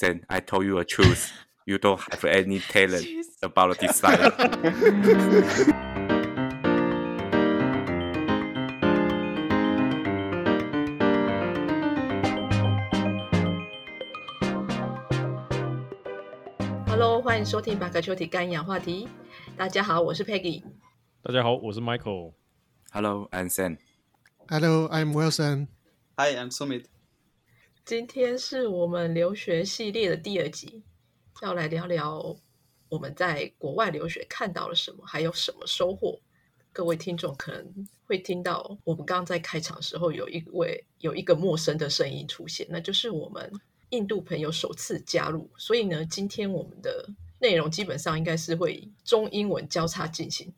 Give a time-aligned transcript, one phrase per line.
[0.00, 1.32] Sam, I told you a truth.
[1.64, 3.06] You don't have any talent
[3.42, 4.32] about design.
[16.86, 19.08] Hello，欢迎收听百科球体干氧话题。
[19.56, 20.62] 大家好，我是 Peggy。
[21.22, 22.34] 大家好，我是 Michael。
[22.92, 23.78] Hello, I'm Sam.
[24.48, 25.68] Hello, I'm Wilson.
[26.16, 26.84] Hi, I'm Sumit.
[27.83, 30.83] 今天是我们留学系列的第二集，
[31.41, 32.35] 要来聊聊
[32.89, 36.19] 我们在国外留学看到了什么，还有什么收获。
[36.71, 43.51] 各位听众可能会听到，我们刚刚在开场的时候有一位有一个陌生的声音出现，那就是我们
[43.89, 45.49] 印度朋友首次加入。
[45.57, 50.53] 所以呢，今天我们的内容基本上应该是会中英文交叉进行。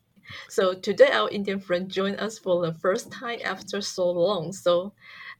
[0.48, 4.52] So today our Indian friend joined us for the first time after so long.
[4.52, 4.92] So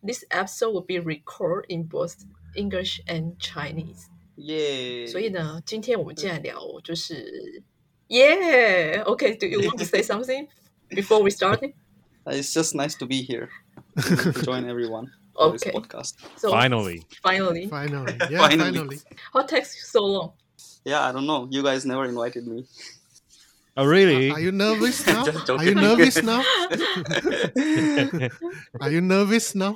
[0.03, 4.07] this episode will be recorded in both English and Chinese.
[4.37, 5.07] Yay!
[5.07, 7.61] 所以呢，今天我们进来聊就是，
[8.07, 9.03] Yeah.
[9.05, 9.37] Okay.
[9.37, 10.47] Do you want to say something
[10.89, 11.59] before we start?
[12.25, 13.49] it's just nice to be here
[13.97, 15.71] to join everyone for this Okay.
[15.71, 16.13] podcast.
[16.37, 18.71] So Finally， finally, Finally, yeah, Finally.
[18.71, 18.99] finally.
[19.33, 20.33] what takes you so long?
[20.85, 21.47] Yeah, I don't know.
[21.51, 22.65] You guys never invited me.
[23.76, 25.24] Oh really？Are you nervous now?
[25.58, 26.42] Are you nervous now?
[28.80, 29.74] Are you nervous now?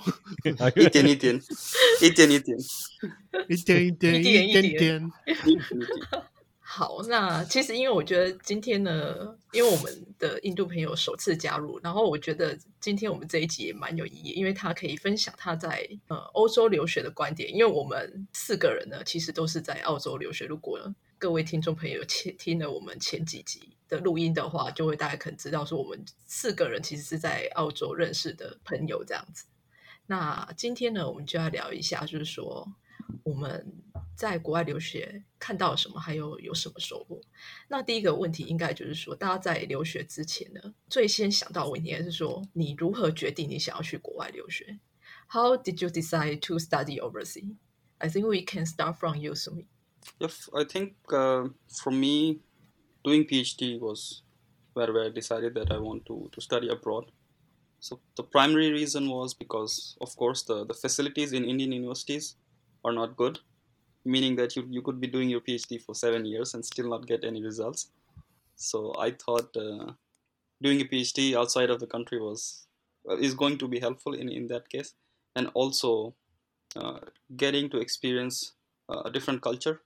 [0.77, 1.41] 一点一点，
[2.01, 2.57] 一点一点。
[3.49, 5.13] 一点一点，一点一点点。
[6.61, 17.53] 好，那其实因为我觉得今天呢，因为我们的印度朋友首次加入，然后我觉得今天我们这一集也蛮有意义，因为他可以分享他在呃欧洲留学的观点。
[17.53, 20.45] 因为我们四个人呢，其实都是在澳洲留学。
[20.45, 20.79] 如果
[21.19, 29.45] 各位听众朋友前听了我们前几集的录音的话，就会大家可能知道说，我们四个人其实是在澳洲认识的朋友这样子。
[30.07, 32.73] 那今天呢，我们就要聊一下，就是说
[33.25, 33.67] 我们
[34.15, 37.21] 在国外留学看到什么，还有有什么收获。
[37.67, 44.79] 那第一个问题应该就是说，大家在留学之前呢，最先想到的问题还是说，你如何决定你想要去国外留学
[45.27, 47.57] ？How did you decide to study overseas?
[47.99, 49.67] I think we can start from you, Sumi.
[50.21, 51.45] If I think uh,
[51.83, 52.41] for me,
[53.05, 54.23] doing PhD was
[54.75, 57.11] where, where I decided that I want to, to study abroad.
[57.81, 62.37] So the primary reason was because, of course, the, the facilities in Indian universities
[62.85, 63.39] are not good,
[64.05, 67.07] meaning that you, you could be doing your PhD for seven years and still not
[67.07, 67.91] get any results.
[68.57, 69.93] So I thought uh,
[70.61, 72.67] doing a PhD outside of the country was
[73.09, 74.95] uh, is going to be helpful in, in that case,
[75.37, 76.15] and also
[76.77, 76.99] uh,
[77.37, 78.55] getting to experience
[78.89, 79.81] uh, a different culture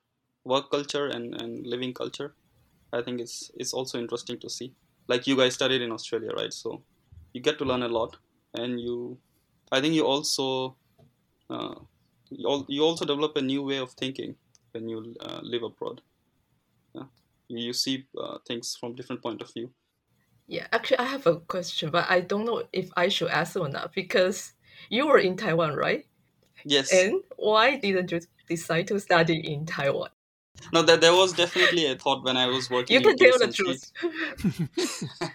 [0.45, 2.35] work culture and, and living culture
[2.93, 4.75] i think it's it's also interesting to see.
[5.09, 6.53] Like you guys studied in australia right?
[6.53, 6.83] So
[7.33, 8.17] you get to learn a lot
[8.55, 9.19] and you
[9.73, 10.77] i think you also
[11.51, 11.75] uh,
[12.31, 14.37] you, you also develop a new way of thinking
[14.73, 16.01] when you uh, live abroad.
[16.95, 17.05] Yeah.
[17.49, 19.71] You, you see uh, things from different point of view.
[20.47, 23.69] Yeah, actually, I have a question, but I don't know if I should ask or
[23.69, 24.53] not because
[24.91, 26.07] you were in Taiwan, right?
[26.65, 26.93] yes.
[26.93, 30.11] And why didn't you decide to study in Taiwan?
[30.73, 32.95] no, there, there was definitely a thought when I was working.
[32.95, 33.93] You can tell the truth.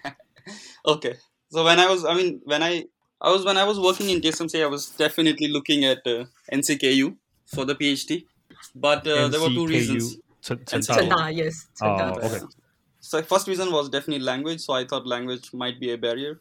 [0.85, 1.15] okay,
[1.49, 2.85] so when I was, I mean, when I,
[3.21, 7.15] I was when I was working in TSMC, I was definitely looking at uh, NCKU
[7.45, 8.25] for the PhD,
[8.75, 10.17] but uh, there were two reasons.
[11.33, 11.67] Yes.
[11.81, 12.39] Oh, okay.
[12.99, 14.61] So first reason was definitely language.
[14.61, 16.39] So I thought language might be a barrier,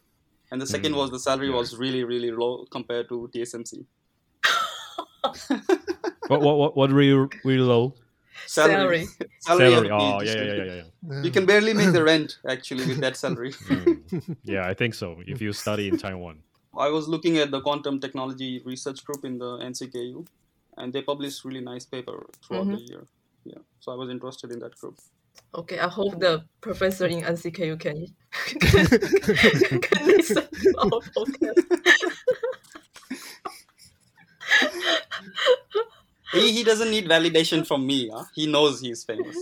[0.51, 0.99] and the second hmm.
[0.99, 3.85] was the salary was really really low compared to TSMC.
[6.27, 7.93] what, what what what really really low?
[8.45, 9.05] Salary.
[9.39, 9.89] salary, salary?
[9.91, 11.21] Oh yeah yeah yeah yeah yeah.
[11.23, 14.37] you can barely make the rent actually with that salary Mm.
[14.43, 15.17] Yeah, I think so.
[15.25, 16.43] If you study in Taiwan.
[16.77, 20.27] I was looking at the quantum technology research group in the NCKU,
[20.77, 23.03] and they published really nice paper throughout the year.
[23.43, 24.97] Yeah, so I was interested in that group.
[25.55, 28.05] Okay, I hope the professor in NCKU can
[29.89, 31.77] can listen to our podcast
[36.32, 38.08] He, he doesn't need validation from me.
[38.08, 38.24] Huh?
[38.34, 39.36] He knows he's famous.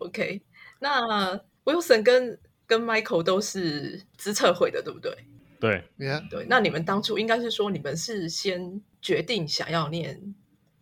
[0.00, 0.42] OK，
[0.80, 5.16] 那 Wilson 跟跟 Michael 都是资策会的，对不对？
[5.58, 6.28] 对， Yeah.
[6.28, 10.34] 对，那你们当初应该是说你们是先决定想要念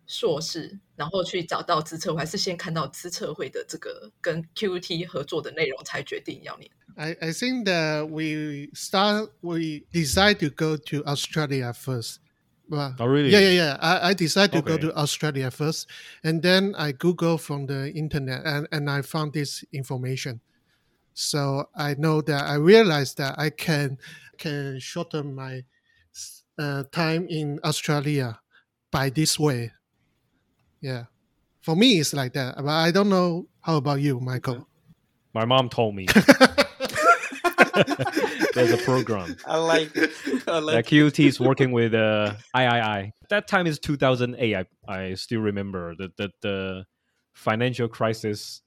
[0.07, 6.69] 硕士，然后去找到资策会，还是先看到资策会的这个跟 QT 合作的内容才决定要念？
[6.97, 12.17] I, I think that we start, we decide to go to Australia first.
[12.70, 13.30] Well, Oh, really?
[13.32, 13.78] Yeah, yeah, yeah.
[13.82, 15.90] I, I decided to go to Australia first.
[16.24, 20.40] And then I Google from the internet and, and I found this information.
[21.14, 23.98] So I know that I realized that I can
[24.38, 25.64] can shorten my
[26.58, 28.40] uh, time in Australia
[28.92, 29.72] by this way.
[30.80, 31.06] Yeah.
[31.62, 32.56] For me, it's like that.
[32.56, 34.68] But I don't know how about you, Michael.
[35.34, 36.08] My mom told me
[38.54, 40.12] there's a program I like it.
[40.48, 43.14] I like QT is working with uh, III.
[43.30, 44.56] That time is 2008.
[44.56, 46.86] I, I still remember that the, the
[47.34, 48.62] financial crisis.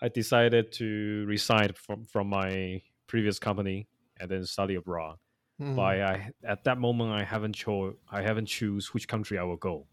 [0.00, 3.86] I decided to resign from, from my previous company
[4.18, 5.16] and then study abroad.
[5.60, 5.76] Mm.
[5.76, 9.56] But I at that moment I haven't cho- I haven't choose which country I will
[9.56, 9.86] go.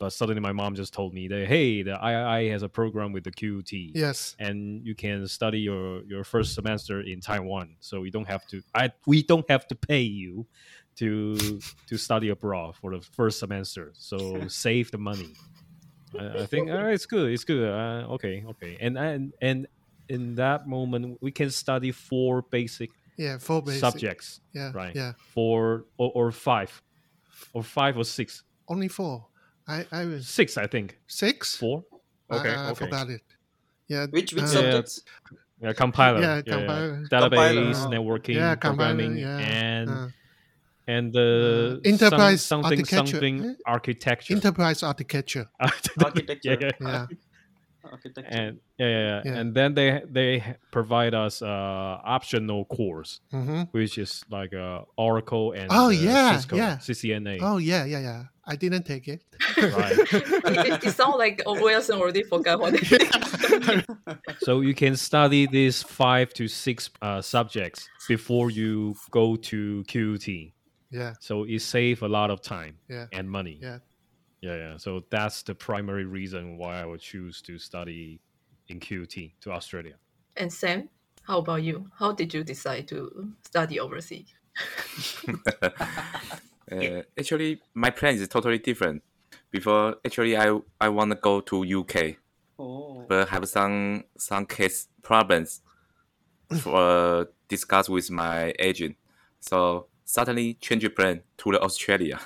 [0.00, 3.22] But suddenly my mom just told me that hey, the III has a program with
[3.24, 3.92] the QT.
[3.94, 4.34] Yes.
[4.40, 7.76] and you can study your your first semester in Taiwan.
[7.80, 10.46] So we don't have to I we don't have to pay you
[10.96, 11.36] to
[11.88, 13.92] to study abroad for the first semester.
[13.94, 14.16] So
[14.66, 15.34] save the money.
[16.18, 17.30] I, I think uh, it's good.
[17.32, 17.62] It's good.
[17.68, 18.78] Uh, okay, okay.
[18.80, 19.66] And and and
[20.08, 23.38] in that moment we can study four basic Yeah.
[23.38, 23.80] Four basic.
[23.80, 24.72] subjects, Yeah.
[24.74, 24.96] right?
[24.96, 25.12] Yeah.
[25.34, 26.70] Four or, or five,
[27.52, 28.42] or five or six.
[28.66, 29.26] Only four.
[29.76, 30.98] I I was Six, I think.
[31.06, 31.56] six.
[31.56, 31.84] Four.
[32.30, 32.84] I- Okay, I, okay.
[32.84, 33.22] forgot it.
[33.88, 34.06] Yeah.
[34.10, 35.02] which which uh, subjects?
[35.62, 36.20] Yeah, compiler.
[36.20, 36.56] Yeah, yeah, yeah.
[36.56, 36.90] compiler.
[37.10, 40.08] Database, Compiler, networking, Yeah, compiler, programming, yeah, and uh,
[40.86, 41.28] and the
[41.84, 43.54] Uh, enterprise something architecture, something eh?
[43.66, 44.34] architecture.
[44.34, 45.46] Enterprise architecture.
[45.60, 46.38] Architecture.
[46.44, 46.70] yeah, yeah.
[46.80, 47.06] Yeah.
[47.84, 48.30] Architecture.
[48.40, 49.20] And yeah, yeah, yeah.
[49.24, 49.40] Yeah.
[49.40, 50.32] and then they they
[50.70, 56.36] provide us uh optional course, hmm which is like uh, Oracle and Oh, uh, yeah,
[56.36, 56.76] Cisco, yeah.
[56.78, 57.38] CCNA.
[57.42, 58.22] Oh yeah, yeah, yeah.
[58.50, 59.22] I didn't take it.
[59.56, 59.92] Right.
[59.98, 63.84] it, it, it sounds like Wilson already forgot what it is.
[64.40, 70.52] so you can study these five to six uh, subjects before you go to QT.
[70.90, 73.58] yeah, So it save a lot of time yeah, and money.
[73.62, 73.78] yeah.
[74.40, 74.76] Yeah, yeah.
[74.78, 78.20] So that's the primary reason why I would choose to study
[78.68, 79.94] in QT to Australia.
[80.36, 80.88] And Sam,
[81.22, 81.88] how about you?
[81.96, 84.34] How did you decide to study overseas?
[86.70, 89.02] Uh, actually, my plan is totally different.
[89.50, 92.16] Before, actually, I I want to go to UK,
[92.58, 93.04] oh.
[93.08, 95.60] but have some some case problems
[96.60, 98.96] for discuss with my agent.
[99.40, 102.20] So suddenly change your plan to the Australia.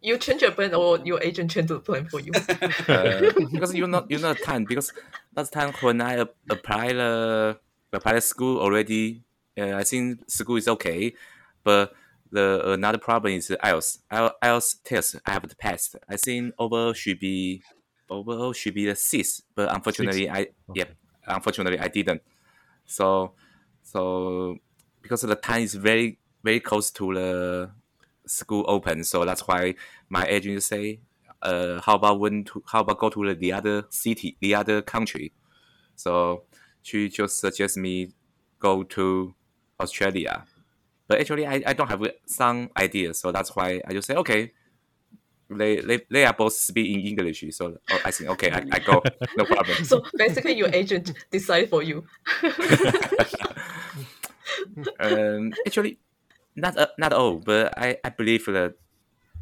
[0.00, 2.32] You change your plan or your agent change the plan for you?
[2.88, 4.92] uh, because you know you know the time because
[5.34, 7.58] last time when I ap- apply the
[7.92, 9.24] apply the school already,
[9.58, 11.14] uh, I think school is okay,
[11.64, 11.92] but
[12.30, 13.98] the another problem is IELTS.
[14.10, 15.94] IEL- IELTS test I have to pass.
[16.08, 17.62] I think overall should be
[18.10, 20.94] overall should be the six, but unfortunately I yep
[21.26, 22.22] unfortunately I didn't.
[22.86, 23.32] So
[23.82, 24.56] so
[25.02, 27.70] because the time is very very close to the
[28.26, 29.74] school open, so that's why
[30.08, 31.00] my agent say
[31.42, 34.82] uh, how about when to how about go to the, the other city, the other
[34.82, 35.32] country?
[35.94, 36.44] So
[36.82, 38.12] she just suggest me
[38.58, 39.34] go to
[39.80, 40.44] Australia.
[41.08, 44.52] But actually, I, I don't have some idea, so that's why I just say okay.
[45.50, 48.78] They, they, they are both speak in English, so oh, I think okay, I, I
[48.80, 49.02] go,
[49.34, 49.82] no problem.
[49.82, 52.04] so basically, your agent decide for you.
[55.00, 55.98] um, actually,
[56.56, 58.74] not uh, not all, but I, I believe that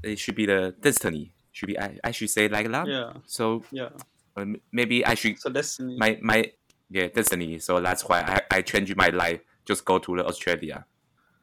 [0.03, 1.33] it should be the destiny.
[1.53, 2.87] Should be I, I should say like that.
[2.87, 3.13] Yeah.
[3.27, 3.89] So Yeah.
[4.37, 5.97] um, maybe I should So destiny.
[5.99, 6.53] my my
[6.91, 7.59] yeah destiny.
[7.59, 9.41] So that's why I I change my life.
[9.65, 10.87] Just go to the Australia.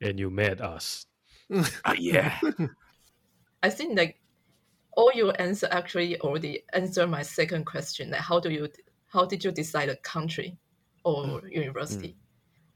[0.03, 1.05] And you met us.
[1.85, 2.39] Ah yeah.
[3.61, 4.19] I think like
[4.95, 8.11] all your answer actually already answer my second question.
[8.11, 8.67] Like how do you
[9.07, 10.57] how did you decide a country
[11.03, 12.15] or university?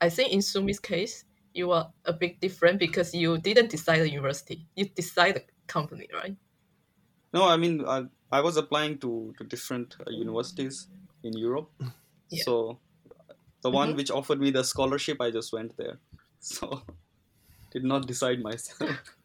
[0.02, 4.10] I think in Sumi's case, you are a bit different because you didn't decide the
[4.10, 4.68] university.
[4.76, 6.36] You decide the company, right?
[7.34, 10.88] No, I mean, I, I was applying to, to different uh, universities
[11.24, 11.72] in Europe.
[12.30, 12.44] Yeah.
[12.44, 12.80] So
[13.64, 13.98] the one Mhm.
[13.98, 16.00] which offered me the scholarship, I just went there.
[16.40, 16.84] So
[17.72, 19.16] did not decide myself.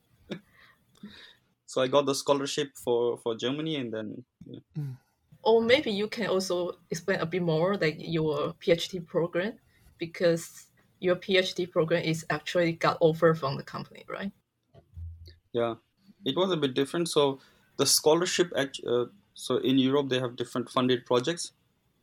[1.66, 4.82] so I got the scholarship for, for Germany and then yeah.
[5.44, 9.54] Or maybe you can also explain a bit more like your PhD program
[9.99, 10.66] because
[11.00, 14.30] your PhD program is actually got offer from the company, right?
[15.52, 15.75] Yeah,
[16.25, 17.08] it was a bit different.
[17.08, 17.40] So
[17.76, 21.52] the scholarship, act, uh, so in Europe they have different funded projects.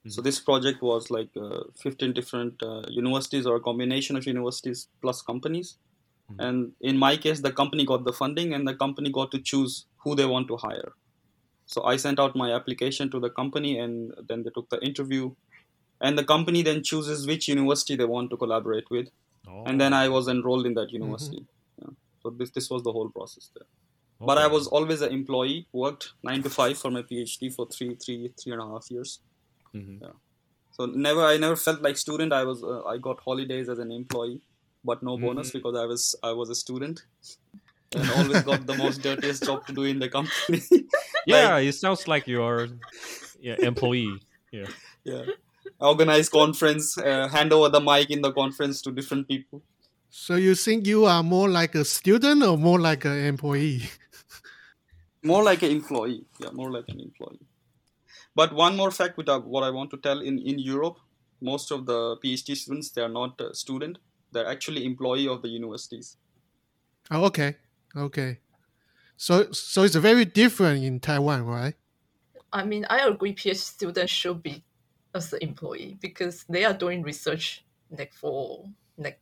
[0.08, 4.88] So this project was like uh, 15 different uh, universities or a combination of universities
[5.02, 5.78] plus companies.
[6.38, 9.86] And in my case, the company got the funding and the company got to choose
[10.04, 10.94] who they want to hire.
[11.66, 15.32] So I sent out my application to the company and then they took the interview.
[16.02, 19.10] And the company then chooses which university they want to collaborate with.
[19.66, 21.46] And then I was enrolled in that university.
[21.82, 21.90] Yeah.
[22.22, 23.66] So this, this was the whole process there
[24.20, 25.68] but I was always an employee.
[25.72, 29.20] Worked nine to five for my PhD for three, three, three and a half years.
[29.74, 30.02] Mhm.
[30.02, 30.12] Yeah.
[30.72, 32.34] So never, I never felt like student.
[32.34, 34.42] I was, uh, I got holidays as an employee,
[34.84, 37.06] but no bonus because I was, I was a student,
[37.96, 40.62] and always got the most dirtiest job to do in the company.
[41.26, 42.70] Yeah, it sounds like you're
[43.40, 44.20] yeah, employee.
[44.52, 44.68] Yeah.
[45.04, 45.26] Yeah.
[45.80, 49.62] Organize conference, uh, hand over the mic in the conference to different people.
[50.10, 53.84] So you think you are more like a student or more like an employee?
[55.22, 56.26] More like an employee.
[56.40, 57.42] Yeah, more like an employee.
[58.34, 60.98] But one more fact, which I, what I want to tell in, in Europe,
[61.42, 63.98] most of the PhD students, they are not a student.
[64.32, 66.18] They're actually employee of the universities.
[67.12, 67.56] Oh, okay,
[67.96, 68.40] okay.
[69.18, 71.76] So so it's very different in Taiwan, right?
[72.54, 73.34] I mean, I agree.
[73.36, 74.64] PhD students should be
[75.16, 78.66] as an employee because they are doing research like for
[78.98, 79.20] like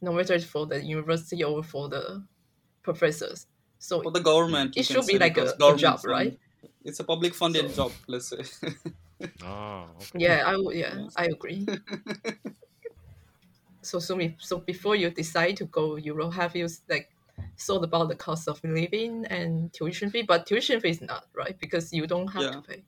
[0.00, 2.26] no matter it's for the university or for the
[2.82, 3.46] professors.
[3.78, 6.38] So For the government, it should be like a, a job, fund- right?
[6.84, 8.42] It's a public funded So- job, let's say.
[9.42, 10.18] Oh, okay.
[10.26, 10.76] Yeah, I would.
[10.76, 11.14] Yeah, Yes.
[11.16, 11.66] I agree.
[13.82, 17.10] so so me- so before you decide to go Europe, have you like
[17.58, 20.22] thought about the cost of living and tuition fee?
[20.22, 22.84] But tuition fee is not right because you don't have to pay.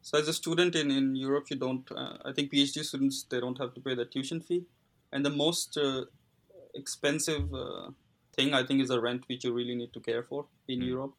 [0.00, 1.90] So as a student in, in Europe, you don't.
[1.90, 4.66] Uh, I think PhD students they don't have to pay the tuition fee,
[5.12, 6.06] and the most uh,
[6.74, 7.90] expensive uh,
[8.34, 11.14] thing I think is the rent, which you really need to care for in Europe.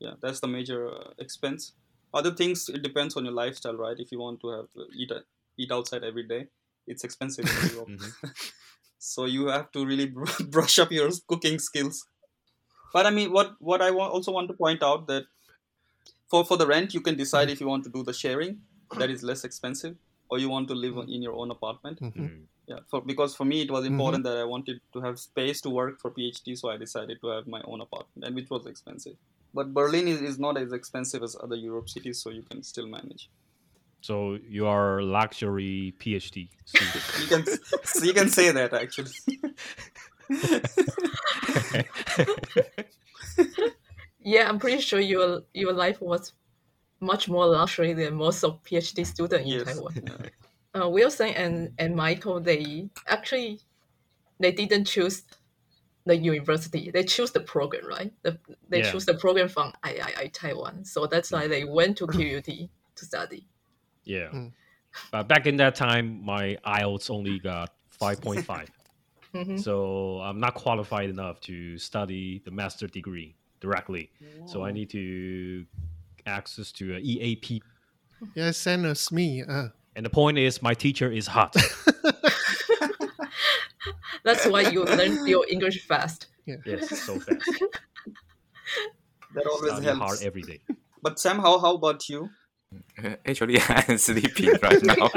[0.00, 1.74] Yeah, that's the major uh, expense.
[2.14, 3.98] Other things it depends on your lifestyle, right?
[3.98, 5.22] If you want to have uh, eat uh,
[5.58, 6.48] eat outside every day,
[6.86, 7.88] it's expensive in Europe.
[7.88, 8.12] Mhm.
[8.98, 12.04] so you have to really br- brush up your cooking skills.
[12.92, 15.24] But I mean, what what I wa- also want to point out that
[16.30, 18.60] for for the rent, you can decide if you want to do the sharing,
[18.98, 19.96] that is less expensive,
[20.30, 22.00] or you want to live in your own apartment.
[22.00, 22.14] Mhm.
[22.26, 22.42] Mm.
[22.68, 25.70] Yeah, for because for me it was important that I wanted to have space to
[25.70, 29.16] work for PhD, so I decided to have my own apartment, and which was expensive.
[29.54, 32.88] But Berlin is, is not as expensive as other Europe cities, so you can still
[32.88, 33.28] manage.
[34.06, 37.04] So you are luxury PhD student.
[37.20, 37.44] You can
[37.84, 39.10] so you can say that actually.
[44.32, 46.32] Yeah, I'm pretty sure your your life was
[47.00, 49.64] much more luxury than most of PhD students in yes.
[49.64, 49.94] Taiwan.
[50.76, 53.60] Uh, Wilson and, and Michael, they actually
[54.40, 55.22] they didn't choose
[56.04, 56.90] the university.
[56.90, 58.12] They choose the program, right?
[58.22, 58.90] The, they Yeah.
[58.90, 60.84] choose the program from III Taiwan.
[60.84, 62.48] So that's why they went to QUT
[62.98, 63.46] to study.
[64.06, 64.28] Yeah.
[64.32, 64.52] Mm.
[65.12, 67.70] But back in that time, my IELTS only got
[68.00, 68.68] 5.5.
[69.34, 69.60] Mhm.
[69.62, 74.08] So I'm not qualified enough to study the master degree directly.
[74.46, 75.66] So I need to
[76.24, 77.60] access to a EAP.
[78.34, 79.42] Yeah, send us me.
[79.42, 81.54] Uh, And the point is, my teacher is hot.
[84.24, 86.28] That's why you learn your English fast.
[86.46, 87.50] yes, so fast.
[89.34, 90.00] That always Study helps.
[90.00, 90.60] hard every day.
[91.02, 92.30] But Sam, how how about you?
[93.26, 95.08] Actually, I'm sleeping right now.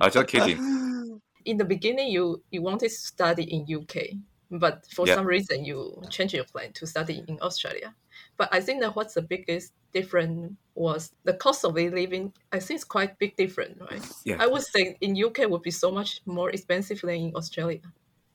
[0.00, 1.20] I was just kidding.
[1.44, 4.18] In the beginning, you you wanted to study in UK,
[4.50, 5.14] but for Yeah.
[5.14, 7.94] some reason you changed your plan to study in Australia.
[8.36, 12.32] But I think that what's the biggest difference was the cost of living.
[12.52, 14.02] I think it's quite big difference, right?
[14.24, 14.36] Yeah.
[14.38, 17.80] I would say in UK would be so much more expensive than in Australia.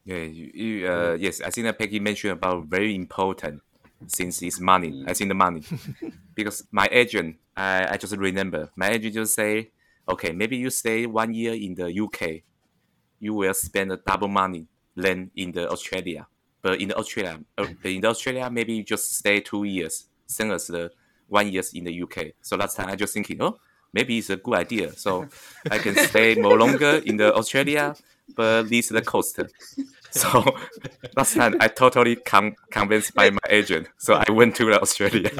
[0.05, 3.61] Yeah, you, you uh, yes, I think that Peggy mentioned about very important
[4.07, 5.03] since it's money.
[5.07, 5.63] I think the money
[6.35, 9.71] because my agent, I, I just remember my agent just say,
[10.07, 12.43] okay, maybe you stay one year in the UK,
[13.19, 16.27] you will spend a double money than in the Australia.
[16.61, 20.51] But in the Australia, uh, in the Australia, maybe you just stay two years, same
[20.51, 20.91] as the
[21.27, 22.33] one years in the UK.
[22.41, 23.59] So last time I just thinking, oh,
[23.91, 24.93] maybe it's a good idea.
[24.93, 25.27] So
[25.69, 27.95] I can stay more longer in the Australia,
[28.35, 29.39] but least the cost.
[30.11, 30.55] So
[31.17, 33.87] last time I totally con- convinced by my agent.
[33.97, 35.31] So I went to Australia.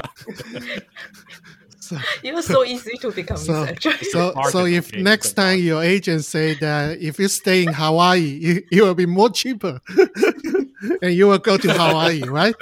[1.84, 4.04] so It was so easy to become so researcher.
[4.04, 8.64] so, so if next time your agent say that if you stay in Hawaii, it,
[8.72, 9.80] it will be more cheaper,
[11.02, 12.56] and you will go to Hawaii, right?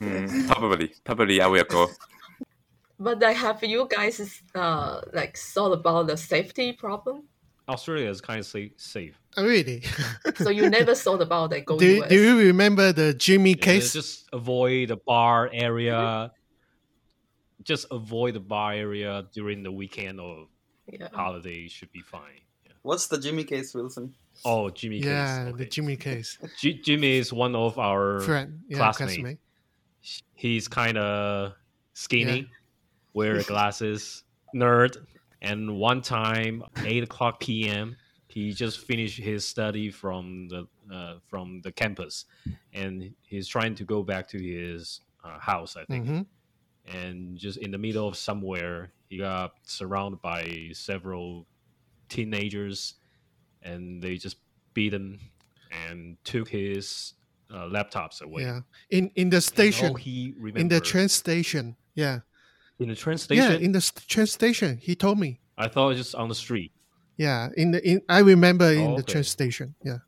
[0.00, 1.88] Mm, probably, probably I will go.
[2.98, 7.24] But I have you guys uh like thought about the safety problem?
[7.68, 8.72] Australia is kind of safe.
[8.76, 9.18] safe.
[9.36, 9.82] Oh, really?
[10.36, 13.92] So you never thought about like going do, do you remember the Jimmy Yeah, case?
[13.92, 16.30] just avoid the bar area.
[17.64, 20.46] Just avoid the bar area during the weekend or
[20.86, 21.08] yeah.
[21.12, 22.40] holiday should be fine.
[22.66, 22.72] Yeah.
[22.82, 24.14] What's the Jimmy case, Wilson?
[24.44, 25.00] Oh, Jimmy.
[25.00, 25.66] case, yeah, the.
[25.66, 26.38] Jimmy case.
[26.58, 29.08] Ji- Jimmy is one of our Friend, yeah, classmate.
[29.08, 29.38] classmate.
[30.34, 31.52] He's kind of
[31.94, 32.48] skinny,
[33.14, 34.96] wear glasses, nerd.
[35.40, 37.96] And one time, eight o'clock p.m.,
[38.28, 42.24] he just finished his study from the uh, from the campus,
[42.72, 46.06] and he's trying to go back to his uh, house, I think.
[46.06, 46.20] hmm
[46.86, 51.46] And just in the middle of somewhere, he got surrounded by several
[52.08, 52.94] teenagers,
[53.62, 54.36] and they just
[54.74, 55.20] beat him
[55.70, 57.14] and took his
[57.50, 58.42] uh, laptops away.
[58.42, 58.60] Yeah,
[58.90, 59.94] in in the station,
[60.56, 61.76] in the train station.
[61.94, 62.20] Yeah,
[62.78, 63.44] In the train station?
[63.44, 64.78] Yeah, in the st- train station.
[64.78, 65.40] He told me.
[65.56, 66.72] I thought it was just on the street.
[67.16, 69.74] Yeah, in the in I remember in Oh, the train station.
[69.84, 69.98] Yeah.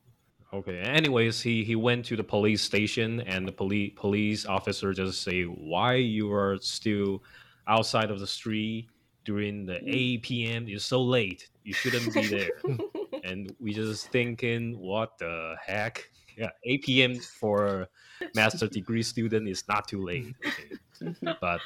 [0.54, 0.78] Okay.
[0.78, 5.42] Anyways, he he went to the police station, and the police police officer just say,
[5.44, 7.24] "Why you are still
[7.66, 8.90] outside of the street
[9.24, 10.68] during the 8 p.m.
[10.68, 11.50] It's so late.
[11.64, 12.62] You shouldn't be there."
[13.24, 16.04] and we just thinking, "What the heck?"
[16.36, 17.18] Yeah, 8 p.m.
[17.20, 17.88] for a
[18.34, 20.36] master degree student is not too late.
[20.46, 20.70] Okay.
[21.40, 21.62] but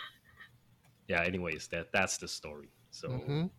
[1.08, 2.70] yeah, anyways, that that's the story.
[2.90, 3.50] So Mhm.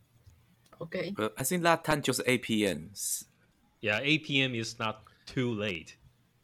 [0.79, 2.91] OK，Uh, I think that time just 8 p.m.
[3.81, 4.55] yeah, 8 p.m.
[4.55, 5.95] is not too late.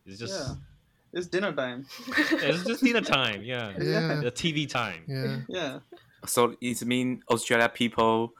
[0.05, 0.55] It's just Yeah.
[1.13, 1.85] It's dinner time.
[2.47, 3.41] it's just dinner time.
[3.43, 4.19] Yeah, Yeah.
[4.21, 5.01] the TV time.
[5.07, 5.37] Yeah.
[5.47, 5.79] Yeah.
[6.25, 8.33] So it mean Australia people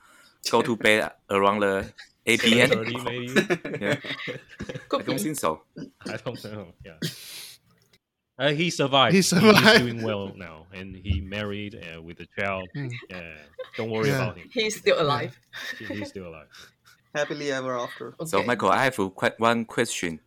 [0.50, 1.90] go to bed around the
[2.26, 2.70] 8 p.m.
[3.04, 3.32] maybe.
[3.80, 3.96] Yeah,
[4.92, 5.62] I don't think so.
[6.12, 6.72] I don't know.
[6.84, 6.98] Yeah.
[8.38, 9.14] Uh, he survived.
[9.14, 9.58] He survived.
[9.66, 12.68] He's doing well now, and he married uh, with a child.
[12.76, 12.92] Mm.
[13.08, 13.32] Yeah,
[13.78, 14.22] don't worry Yeah.
[14.24, 14.48] about him.
[14.52, 15.38] He's still alive.
[15.78, 16.48] He- He's still alive.
[17.14, 18.08] Happily ever after.
[18.20, 18.26] Okay.
[18.26, 20.20] So Michael, I have a que- one question.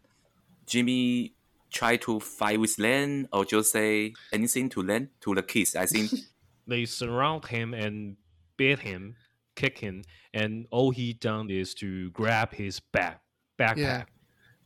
[0.70, 1.34] Jimmy
[1.72, 5.76] try to fight with Len or just say anything to Len to the kids.
[5.76, 6.12] I think
[6.68, 8.16] They surround him and
[8.56, 9.16] beat him,
[9.56, 13.22] kick him, and all he done is to grab his back
[13.60, 14.04] backpack Yeah.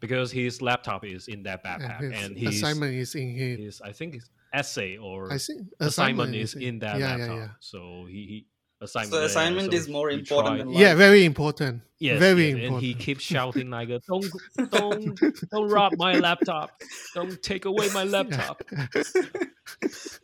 [0.01, 3.59] because his laptop is in that backpack, And and his his assignment is in his.
[3.59, 7.27] his I think his essay or I think assignment is in that yeah, laptop.
[7.29, 7.49] Yeah, yeah.
[7.61, 8.47] So he, he
[8.83, 9.13] assignment.
[9.13, 11.81] So yeah, assignment so is more important tried- than Yeah, very important.
[11.99, 12.73] Yes, very yes, important.
[12.75, 14.25] And he keeps shouting like, "Don't,
[14.71, 15.19] don't,
[15.51, 16.69] don't rob my laptop!
[17.15, 18.61] Don't take away my laptop!"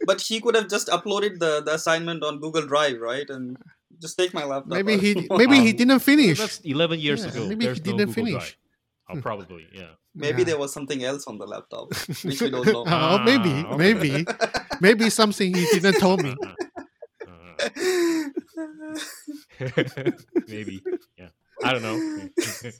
[0.05, 3.29] But he could have just uploaded the, the assignment on Google Drive, right?
[3.29, 3.55] And
[4.01, 4.73] just take my laptop.
[4.73, 5.37] maybe I he don't know.
[5.37, 6.37] maybe he Um, didn't finish.
[6.37, 7.47] That's eleven years Yeah, ago.
[7.47, 8.33] maybe he There's no didn't Google finish.
[8.33, 8.55] Drive.
[9.11, 9.93] Oh, probably, yeah.
[10.13, 10.45] Maybe Yeah.
[10.53, 11.89] there was something else on the laptop,
[12.23, 12.83] which we don't know.
[12.85, 13.77] Oh, maybe, Ah, okay.
[13.77, 14.25] maybe,
[14.81, 16.35] maybe something he didn't told me.
[20.47, 20.81] Maybe,
[21.17, 21.29] yeah.
[21.63, 22.29] I don't know.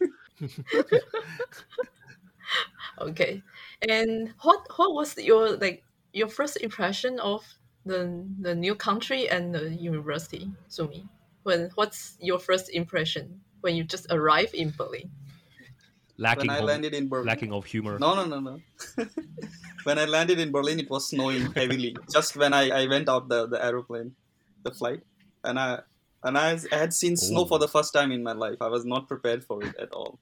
[3.00, 3.42] Okay.
[3.88, 7.46] And what what was your like your first impression of
[7.86, 11.08] the the new country and the university, Sumi?
[11.44, 15.10] When what's your first impression when you just arrive in Berlin?
[16.20, 17.28] lacking, when I of, landed in Berlin.
[17.28, 17.98] lacking of humor.
[17.98, 18.60] No, no, no, no.
[19.84, 21.96] when I landed in Berlin, it was snowing heavily.
[22.12, 24.16] Just when I, I went out the, the aeroplane,
[24.64, 25.02] the flight,
[25.44, 25.80] and I
[26.24, 27.48] and I, I had seen snow Ooh.
[27.48, 28.58] for the first time in my life.
[28.62, 30.20] I was not prepared for it at all.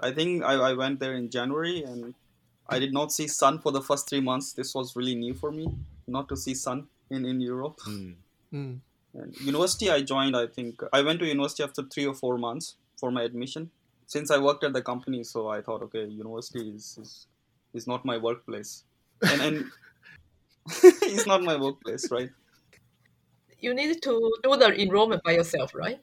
[0.00, 2.14] I think I, I went there in January and
[2.68, 4.54] I did not see sun for the first three months.
[4.54, 5.68] This was really new for me,
[6.06, 7.78] not to see sun in, in Europe.
[7.86, 8.14] Mm.
[8.52, 8.78] Mm.
[9.14, 10.36] And university, I joined.
[10.36, 13.70] I think I went to university after three or four months for my admission.
[14.06, 17.26] Since I worked at the company, so I thought, okay, university is is,
[17.74, 18.84] is not my workplace,
[19.22, 19.64] and and
[20.82, 22.30] it's not my workplace, right?
[23.64, 25.98] You needed to do the enrollment by yourself, right?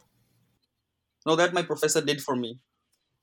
[1.28, 2.58] No, that my professor did for me.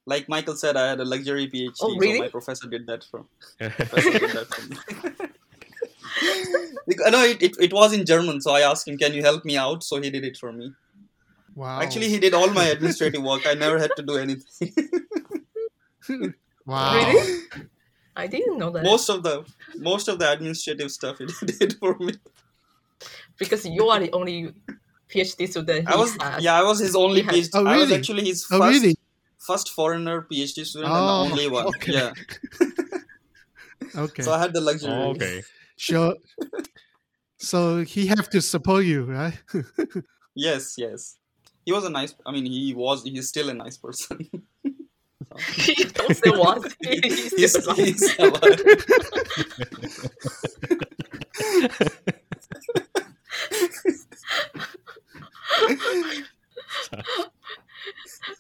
[0.06, 2.18] Like Michael said, I had a luxury PhD, Oh, really?
[2.18, 3.24] so my professor did that for
[3.58, 4.76] professor did that for me.
[6.86, 9.44] Because, no, it, it, it was in German, so I asked him, "Can you help
[9.44, 10.72] me out?" So he did it for me.
[11.54, 11.80] Wow.
[11.80, 13.42] Actually, he did all my administrative work.
[13.44, 14.72] I never had to do anything.
[16.64, 16.94] wow.
[16.94, 17.42] Really?
[18.16, 19.44] I didn't know that most of the
[19.76, 21.26] most of the administrative stuff he
[21.58, 22.14] did for me.
[23.38, 24.52] Because you are the only
[25.08, 25.88] PhD student.
[25.88, 26.42] I was has.
[26.42, 27.50] yeah, I was his only He PhD.
[27.54, 27.96] Oh, I was really?
[27.98, 28.96] actually his Oh, first really?
[29.38, 31.66] first foreigner PhD student Oh, and the oh, only one.
[31.68, 31.92] okay.
[31.92, 32.12] Yeah,
[33.96, 34.22] Okay.
[34.22, 34.90] so I had the luxury.
[34.92, 35.42] Oh, okay.
[35.76, 36.14] Sure.
[37.38, 39.34] So he have to support you, right?
[40.34, 41.16] Yes, yes.
[41.64, 42.14] He was a nice.
[42.24, 43.02] I mean, he was.
[43.02, 44.18] He's still a nice person.
[44.64, 46.72] Don't say what.
[46.80, 47.78] He's he's, still alive.
[47.78, 48.60] he's alive.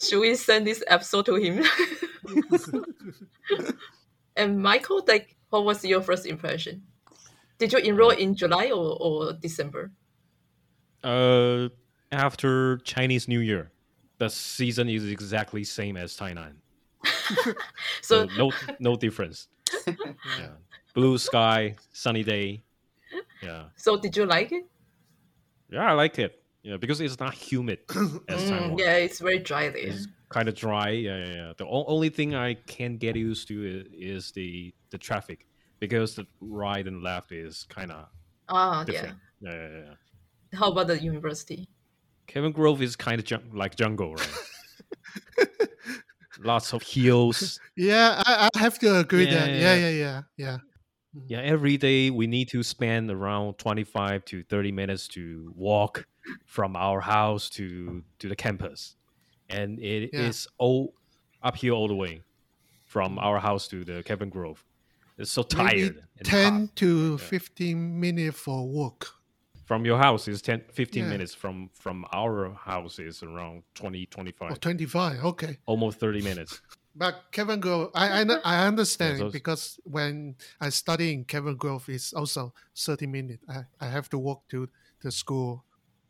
[0.00, 1.64] Should we send this episode to him?
[4.36, 6.82] and Michael, like, what was your first impression?
[7.58, 9.90] Did you enroll in July or, or December?
[11.02, 11.68] Uh,
[12.12, 13.70] after Chinese New Year,
[14.18, 16.54] the season is exactly same as Tainan.
[18.02, 19.48] So, So no no difference.
[19.86, 20.56] Yeah.
[20.94, 22.62] Blue sky, sunny day.
[23.42, 23.64] Yeah.
[23.76, 24.64] so did you like it?
[25.70, 26.42] Yeah, I like it.
[26.62, 27.78] Yeah, because it's not humid
[28.28, 28.78] as Mm, Taiwan.
[28.78, 29.88] yeah, it's very dry there.
[29.92, 30.90] It's kind of dry.
[30.90, 31.52] Yeah, yeah, yeah.
[31.56, 35.46] The o- only thing I can get used to is, is the the traffic
[35.80, 38.08] because the right and left is kind of
[38.48, 38.86] Ah, yeah.
[38.86, 39.18] different.
[39.40, 39.52] Yeah.
[39.52, 40.58] Yeah, yeah, yeah.
[40.58, 41.68] How about the university?
[42.26, 44.28] Kelvin Grove is kind of jun- like jungle, right?
[46.38, 47.58] Lots of hills.
[47.76, 49.50] yeah, I, I have to agree Yeah, that.
[49.50, 49.88] yeah, Yeah, yeah.
[49.88, 50.56] yeah, yeah, yeah.
[51.26, 56.06] Yeah, every day we need to spend around 25 to 30 minutes to walk
[56.46, 58.96] from our house to to the campus.
[59.48, 60.54] And it is Yeah.
[60.58, 60.94] all
[61.42, 62.22] uphill all the way
[62.84, 64.64] from our house to the Kelvin Grove.
[65.16, 66.04] It's so tired.
[66.22, 69.14] ten to fifteen minutes for walk.
[69.64, 71.10] From your house is 10 15 Yeah.
[71.10, 75.22] minutes from from our house is around 20 25 Or twenty five.
[75.24, 75.58] Okay.
[75.66, 76.62] almost 30 minutes.
[76.94, 81.88] But Kelvin Grove, I I, I understand Yeah, because when I study in Kelvin Grove,
[81.88, 83.44] it's also thirty minutes.
[83.48, 84.68] I, I have to walk to
[85.02, 85.64] the school.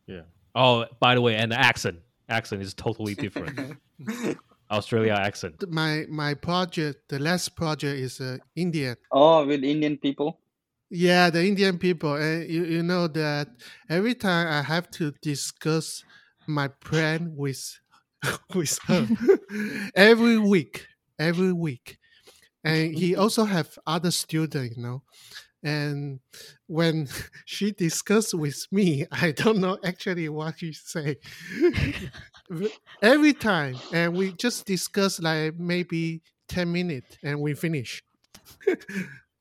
[0.06, 0.22] Yeah.
[0.54, 1.98] Oh, by the way, and the accent.
[2.28, 3.78] Accent is totally different.
[4.70, 5.64] Australia accent.
[5.70, 8.96] My my project, the last project is uh, Indian.
[9.10, 10.40] Oh, with Indian people.
[10.90, 13.48] Yeah, the Indian people, and you, you know that
[13.90, 16.02] every time I have to discuss
[16.46, 17.78] my plan with
[18.54, 19.06] with her
[19.94, 20.86] every week,
[21.18, 21.98] every week,
[22.64, 25.02] and he also have other students, you know,
[25.62, 26.20] and
[26.66, 27.08] when
[27.44, 31.16] she discuss with me, I don't know actually what she say.
[33.02, 38.02] every time, and we just discuss like maybe ten minutes, and we finish.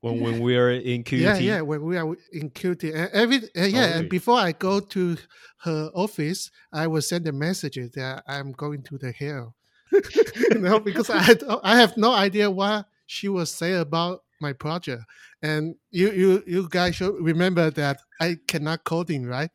[0.00, 1.18] When when we're in QUT.
[1.18, 1.60] Yeah, yeah.
[1.60, 3.92] When we are in QT, and every uh, yeah, really?
[3.92, 5.16] and before I go to
[5.62, 9.56] her office, I will send a message that I'm going to the hill.
[9.92, 15.02] you know, because I I have no idea what she will say about my project,
[15.42, 19.50] and you you you guys should remember that I cannot coding, right?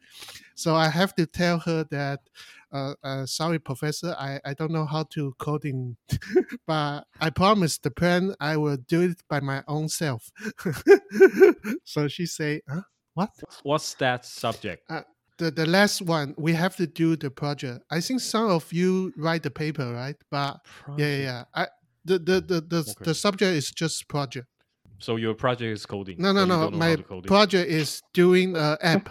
[0.56, 2.22] So I have to tell her that.
[2.72, 5.96] Uh, uh, sorry, professor, I, I don't know how to coding,
[6.65, 10.32] but I promise the plan I will do it by my own self.
[11.84, 12.82] so she say, huh?
[13.13, 13.30] What?
[13.62, 14.89] What's that subject?
[15.38, 17.84] The the last one we have to do the project.
[17.91, 20.15] I think some of you write the paper, right?
[20.32, 20.60] But
[20.98, 21.43] yeah, yeah, yeah.
[21.54, 21.67] I
[22.06, 23.04] the the the the, Okay.
[23.04, 24.48] the subject is just project.
[25.04, 26.16] So your project is coding.
[26.20, 26.78] No, but no, no.
[26.78, 27.28] My how to code it.
[27.28, 29.10] project is doing a app,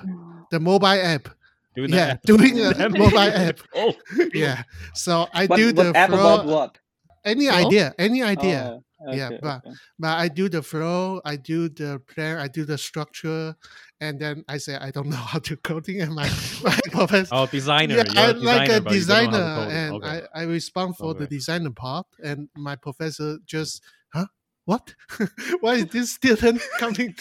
[0.51, 1.29] the mobile app.
[1.77, 2.23] Doing the yeah, app.
[2.23, 3.59] doing a Damn mobile app.
[3.75, 3.93] Oh,
[4.33, 4.63] Yeah.
[4.95, 6.55] So I But, do the app about flow.
[6.55, 6.79] what?
[7.25, 7.57] Any Flow?
[7.67, 7.95] idea?
[7.99, 8.59] Any oh, idea?
[9.07, 9.77] Oh, Yeah, but- okay.
[9.99, 13.55] but I do the flow, I do the plan, I do the structure,
[14.01, 16.29] and then I say I don't know how to coding, and my,
[16.65, 17.35] my professor.
[17.35, 17.97] oh, designer.
[17.97, 19.77] yeah, You're I'm like a but you don't know designer, how to code it.
[19.77, 20.23] and Okay.
[20.35, 23.83] I, I respond for the designer part, and my professor just,
[24.15, 24.27] huh?
[24.72, 24.94] What?
[25.62, 27.16] Why is this student coming?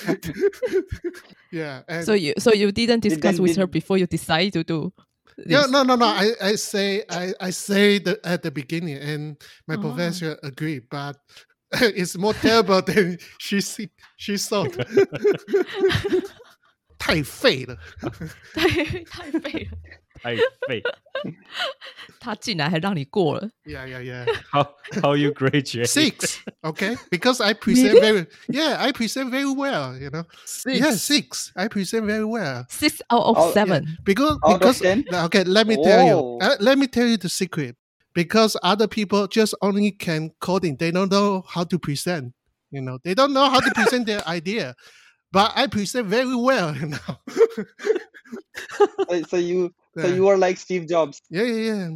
[1.52, 4.06] yeah, and So you so you didn't Did- discuss then with her did- before you
[4.06, 4.92] decide to do.
[5.46, 5.70] Yeah, this?
[5.70, 6.06] no, no, no.
[6.06, 9.36] I, I say I, I say the, at the beginning, and
[9.68, 9.80] my Oh.
[9.82, 11.16] professor agreed, but
[11.72, 14.72] it's more terrible than she see, she thought.
[16.98, 17.76] 太废了。
[18.54, 18.68] 太
[19.04, 19.78] 太废了，
[20.22, 20.36] 太
[20.68, 20.82] 废。
[22.20, 23.48] 他竟然还让你过了。
[23.64, 24.26] Yeah, yeah, yeah.
[24.52, 24.66] How
[25.02, 25.86] how you graduate?
[25.88, 30.24] Six, okay, because I present very, yeah, I present very well, you know.
[30.44, 30.78] Six.
[30.78, 31.52] Yeah, six.
[31.56, 32.64] I present very well.
[32.68, 33.54] Six out of Oh, yeah.
[33.54, 33.96] seven.
[34.04, 35.04] because Out of because 10?
[35.24, 36.38] okay let me tell you Oh.
[36.40, 37.76] uh, let me tell you the secret
[38.14, 42.32] because other people just only can coding they don't know how to present
[42.70, 44.74] you know they don't know how to present their idea
[45.32, 46.98] but i present very well you know
[49.08, 51.21] So, so you so you are like Steve Jobs.
[51.29, 51.89] yeah yeah yeah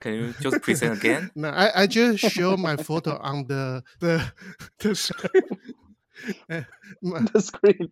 [0.00, 1.30] Can you just present again?
[1.36, 4.32] no i, I just show my photo on the the,
[4.80, 5.42] the screen
[6.48, 6.62] Uh,
[7.02, 7.88] my- The screen.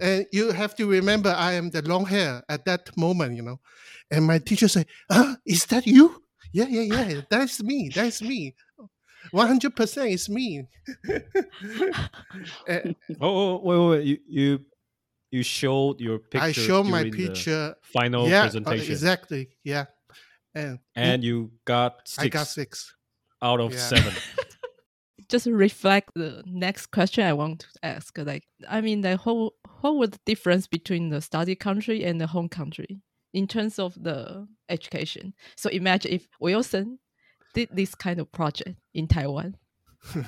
[0.00, 3.58] and you have to remember i am the long hair at that moment you know
[4.10, 8.54] and my teacher say huh is that you yeah yeah yeah that's me that's me
[9.32, 10.68] 100% is me
[12.66, 14.04] And Oh, oh, wait, wait, wait.
[14.06, 14.48] You you
[15.36, 16.48] you showed your picture.
[16.48, 17.64] i show my picture
[17.98, 19.84] Final yeah uh, presentation, exactly yeah
[20.54, 22.94] and, and you got six i got six
[23.42, 23.88] out of Yeah.
[23.94, 24.14] seven.
[25.28, 28.16] Just reflect the next question I want to ask.
[28.16, 29.50] Like, I mean, like, how
[29.82, 33.00] what was the difference between the study country and the home country
[33.32, 35.34] in terms of the education?
[35.56, 36.98] So imagine if Wilson
[37.54, 39.56] did this kind of project in Taiwan,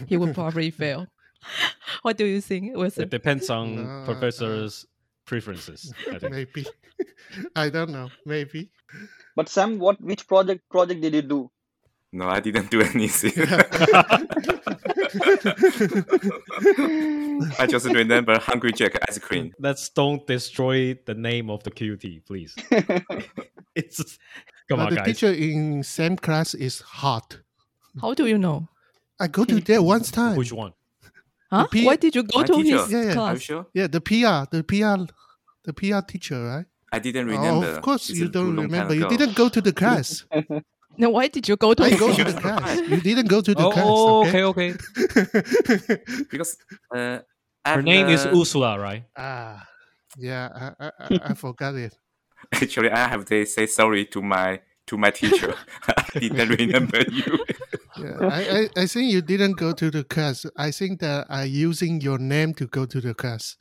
[0.08, 1.06] he would probably fail.
[2.02, 3.04] What do you think, Wilson?
[3.04, 4.84] It depends on No, professor's
[5.28, 5.92] preferences.
[6.10, 6.32] I think.
[6.32, 6.66] maybe
[7.64, 8.70] i don't know maybe
[9.38, 11.40] But Sam, what which project project did you do?
[12.20, 13.34] No, I didn't do anything.
[17.58, 19.52] I just remember Hungry Jack ice cream.
[19.58, 22.54] Let's don't destroy the name of the QT, please.
[23.74, 24.18] it's
[24.68, 25.06] come but on, the guys.
[25.06, 27.38] teacher in same class is hot
[28.00, 28.68] How do you know?
[29.20, 30.72] i go to there once time Which one?
[31.50, 31.66] Huh?
[31.70, 32.76] P- Why did you go My to teacher.
[32.82, 33.04] his Yeah, yeah.
[33.04, 33.40] Are you class?
[33.40, 33.66] sure?
[33.74, 35.12] yeah the pr the pr
[35.64, 37.66] the pr teacher right I didn't Oh, remember.
[37.76, 40.24] of course It's you don't remember you didn't go to the class
[41.00, 42.34] Then why did you go to I his go to class?
[42.34, 42.78] the class.
[42.90, 43.86] You didn't go to the Oh, class.
[43.86, 44.42] oh, okay.
[44.50, 45.98] okay, okay.
[46.30, 46.56] because
[46.92, 47.22] uh, Her
[47.64, 49.04] have name is the- Ursula, right?
[49.16, 49.62] Ah,
[50.16, 50.48] yeah,
[50.80, 51.94] I, I, I, I forgot it.
[52.52, 55.54] Actually, I have to say sorry to my to my teacher.
[55.86, 57.44] I didn't remember you.
[58.02, 60.46] Yeah, I, I, I think you didn't go to the class.
[60.56, 63.56] I think that I using your name to go to the class.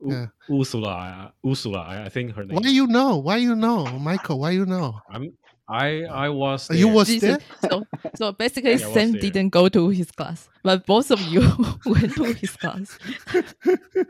[0.00, 0.26] U- Yeah.
[0.50, 1.32] Ursula.
[1.44, 1.80] Ursula.
[1.80, 2.56] I I think her name.
[2.60, 3.16] Why you know?
[3.18, 4.38] Why you know, Michael?
[4.40, 5.00] Why you know?
[5.10, 5.32] I'm.
[5.68, 6.70] I I was.
[6.70, 6.94] Oh, you there.
[6.94, 7.38] was there?
[7.70, 7.82] So,
[8.14, 9.20] so basically, Yeah, Sam there.
[9.20, 11.42] didn't go to his class, but both of you
[11.86, 12.98] went to his class.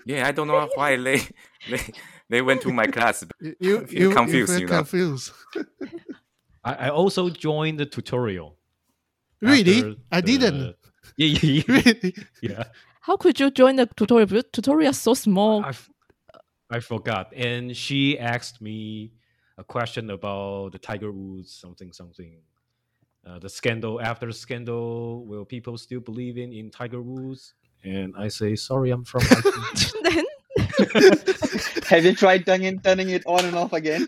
[0.05, 1.21] Yeah, I don't know why they
[1.71, 1.81] they
[2.29, 3.25] they went to my class.
[3.41, 4.77] You you, feel confused, you you know.
[4.77, 5.33] confused.
[6.65, 8.59] I, I also joined the tutorial.
[9.41, 9.97] Really?
[10.11, 10.77] I the- didn't.
[11.17, 11.63] Yeah, yeah, yeah.
[11.69, 12.15] Really?
[12.43, 12.65] yeah.
[13.01, 14.27] How could you join the tutorial?
[14.27, 15.65] Because Tutorial is so small.
[15.65, 15.89] I, f-
[16.69, 17.33] I forgot.
[17.35, 19.13] And she asked me
[19.57, 22.37] a question about the Tiger Woods, something, something.
[23.25, 24.01] Uh, the scandal.
[24.01, 27.55] After the scandal, will people still believe in, in Tiger Woods?
[27.85, 29.23] And I say, sorry, I'm from
[30.03, 30.25] then
[31.89, 34.07] Have you tried turning turning it on and off again?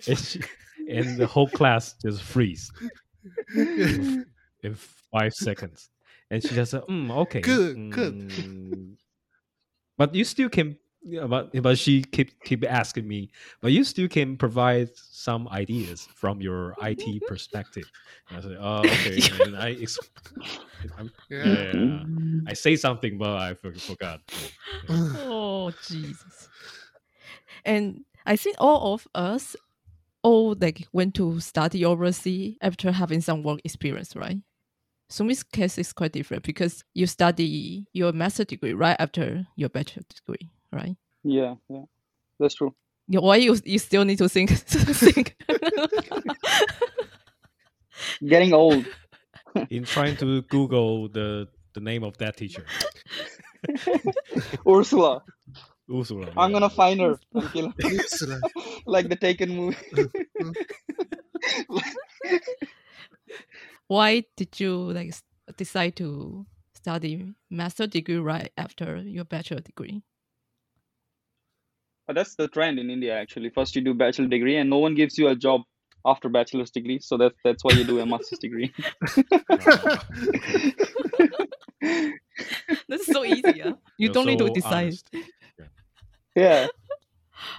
[0.08, 0.40] and, she,
[0.88, 2.70] and the whole class just freeze
[3.54, 5.90] in five seconds.
[6.30, 7.40] And she just said, mm, okay.
[7.42, 8.14] Good, good.
[8.14, 8.96] mm,
[9.98, 14.06] But you still can yeah, but but she keep keep asking me, but you still
[14.08, 17.90] can provide some ideas from your IT perspective.
[18.30, 19.18] And I said, oh, okay.
[19.42, 19.98] And I, ex-
[20.96, 21.44] I'm- Yeah.
[21.46, 22.02] yeah, yeah,
[22.46, 24.20] I say something, but I for- forgot.
[24.88, 26.48] oh Jesus.
[27.64, 29.56] And I think all of us
[30.22, 34.38] all like went to study overseas after having some work experience, right?
[35.10, 40.04] Sumi's case is quite different because you study your master degree right after your bachelor
[40.08, 40.96] degree, right?
[41.22, 41.82] Yeah, yeah,
[42.38, 42.74] that's true.
[43.08, 45.36] Yeah, Why you you still need to think think?
[48.26, 48.86] Getting old.
[49.68, 52.64] In trying to Google the the name of that teacher,
[54.66, 55.22] Ursula.
[55.92, 56.28] Ursula.
[56.38, 56.54] I'm yeah.
[56.54, 57.74] gonna find her her.
[57.84, 58.40] Ursula.
[58.86, 59.76] Like the Taken movie.
[63.88, 65.14] Why did you like
[65.56, 70.02] decide to study master degree right after your bachelor degree?
[72.06, 73.50] But that's the trend in India actually.
[73.50, 75.62] First you do bachelor degree and no one gives you a job
[76.04, 76.98] after bachelor's degree.
[77.00, 78.72] So that's that's why you do a master's degree.
[82.88, 83.42] That's so easy.
[83.56, 83.66] Yeah?
[83.66, 84.84] You You're don't need to decide.
[84.84, 85.08] honest.
[86.34, 86.66] yeah.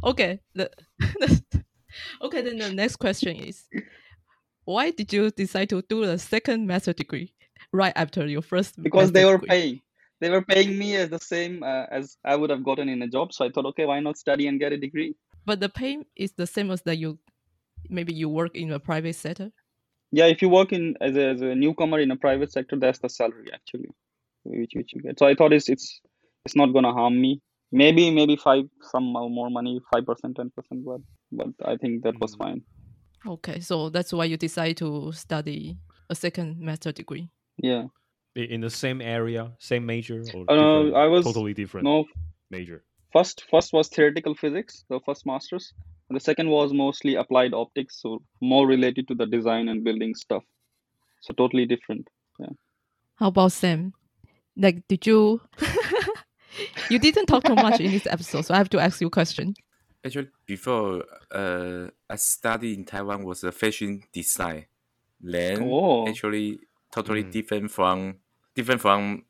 [0.03, 0.39] Okay.
[0.55, 0.69] The,
[2.21, 3.63] okay, then the next question is
[4.65, 7.33] why did you decide to do the second master degree
[7.71, 8.81] right after your first?
[8.81, 9.49] Because they were degree?
[9.49, 9.81] paying.
[10.21, 13.07] They were paying me as the same uh, as I would have gotten in a
[13.07, 13.33] job.
[13.33, 15.15] So I thought, okay, why not study and get a degree?
[15.45, 17.19] But the pay is the same as that you
[17.89, 19.51] maybe you work in a private sector.
[20.11, 22.99] Yeah, if you work in as a, as a newcomer in a private sector, that's
[22.99, 23.89] the salary actually,
[24.43, 25.19] which which you get.
[25.19, 25.99] So I thought it's it's
[26.45, 27.41] it's not gonna harm me.
[27.73, 32.15] Maybe maybe five some more money, five percent, ten percent, but but I think that
[32.21, 32.43] was Mm.
[32.43, 32.61] fine.
[33.25, 35.77] Okay, so that's why you decide to study
[36.09, 37.29] a second master degree.
[37.57, 37.85] Yeah.
[38.35, 42.05] In the same area, same major, or Uh, I was- totally different No,
[42.49, 42.83] major.
[43.13, 45.73] first first was theoretical physics, the first masters.
[46.09, 50.43] The second was mostly applied optics, so more related to the design and building stuff.
[51.21, 52.07] So totally different.
[52.39, 52.53] Yeah.
[53.15, 53.93] How about Sam?
[54.55, 55.41] Like, did you?
[56.89, 59.09] you didn't talk too much in this episode, so I have to ask you a
[59.11, 59.53] question.
[60.05, 64.65] Actually, before uh, I studied in Taiwan was a fashion design.
[65.21, 66.07] Then Oh.
[66.07, 66.59] actually
[66.91, 67.31] totally Mm.
[67.31, 68.15] different from
[68.55, 69.23] different from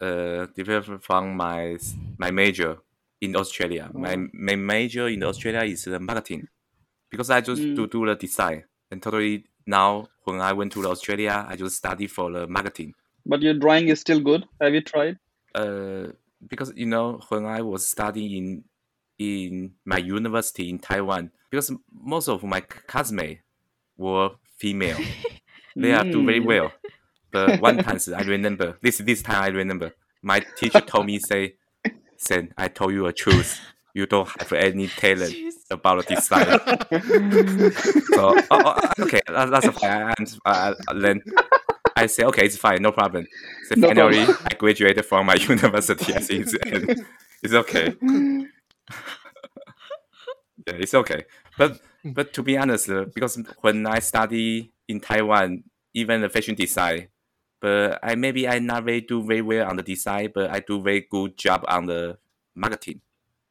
[0.00, 1.76] uh different from my
[2.18, 2.78] my major
[3.20, 3.90] in Australia.
[3.92, 4.28] My Oh.
[4.32, 6.46] my major in Australia is uh, marketing
[7.10, 7.74] because I just Mm.
[7.76, 8.62] do do the design
[8.92, 12.94] and totally now when I went to Australia I just study for the marketing.
[13.26, 14.44] But your drawing is still good.
[14.60, 15.18] Have you tried?
[15.56, 16.06] uh,
[16.46, 18.64] because you know when I was studying in
[19.18, 23.42] in my university in Taiwan, because most of my classmates
[23.96, 24.98] were female,
[25.76, 26.46] they are do very Mm.
[26.46, 26.72] well.
[27.30, 31.54] But one time I remember this this time I remember my teacher told me say,
[32.16, 33.60] "Sen, I told you a truth.
[33.94, 35.34] You don't have any talent
[35.70, 36.46] about the design."
[38.14, 40.14] so oh, oh, okay, that, that's fine.
[40.18, 41.22] And uh, then
[42.00, 43.26] I say, okay, it's fine, no problem.
[43.68, 44.46] So No finally, problem.
[44.50, 46.14] I graduated from my university.
[46.14, 47.02] I think it's,
[47.42, 47.94] it's okay.
[50.66, 51.24] yeah, it's okay.
[51.58, 56.54] But but to be honest, uh, because when I study in Taiwan, even the fashion
[56.54, 57.08] design,
[57.60, 60.80] but I maybe I not very do very well on the design, but I do
[60.82, 62.18] very good job on the
[62.54, 63.00] marketing.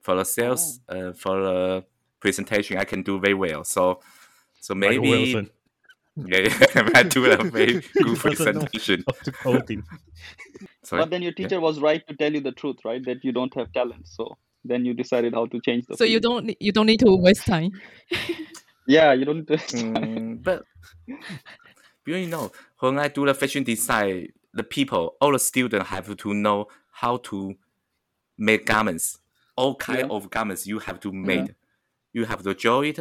[0.01, 1.85] For the sales, uh, for the
[2.19, 3.63] presentation, I can do very well.
[3.63, 3.99] So
[4.59, 5.49] so maybe Wilson.
[6.27, 6.89] Yeah, yeah.
[6.95, 9.03] I do a very good He doesn't presentation.
[9.07, 9.83] how to coding.
[10.89, 13.03] But then your teacher was right to tell you the truth, right?
[13.05, 14.07] That you don't have talent.
[14.07, 15.95] So then you decided how to change the.
[15.95, 17.71] So you don't you don't need to waste time.
[18.87, 19.45] Yeah, you don't.
[19.45, 20.63] Mm, but
[22.07, 26.33] you know, when I do the fashion design, the people, all the students have to
[26.33, 27.53] know how to
[28.37, 29.19] make garments.
[29.55, 30.07] All kind Yeah.
[30.15, 31.53] of garments you have to make.
[32.13, 32.97] You have to draw it,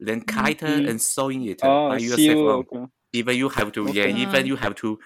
[0.00, 0.88] then cut it, Mhm.
[0.90, 2.38] and sewing it Oh, by yourself.
[2.38, 2.50] you.
[2.50, 2.86] Okay.
[3.12, 4.98] Even you have to, yeah, even you have to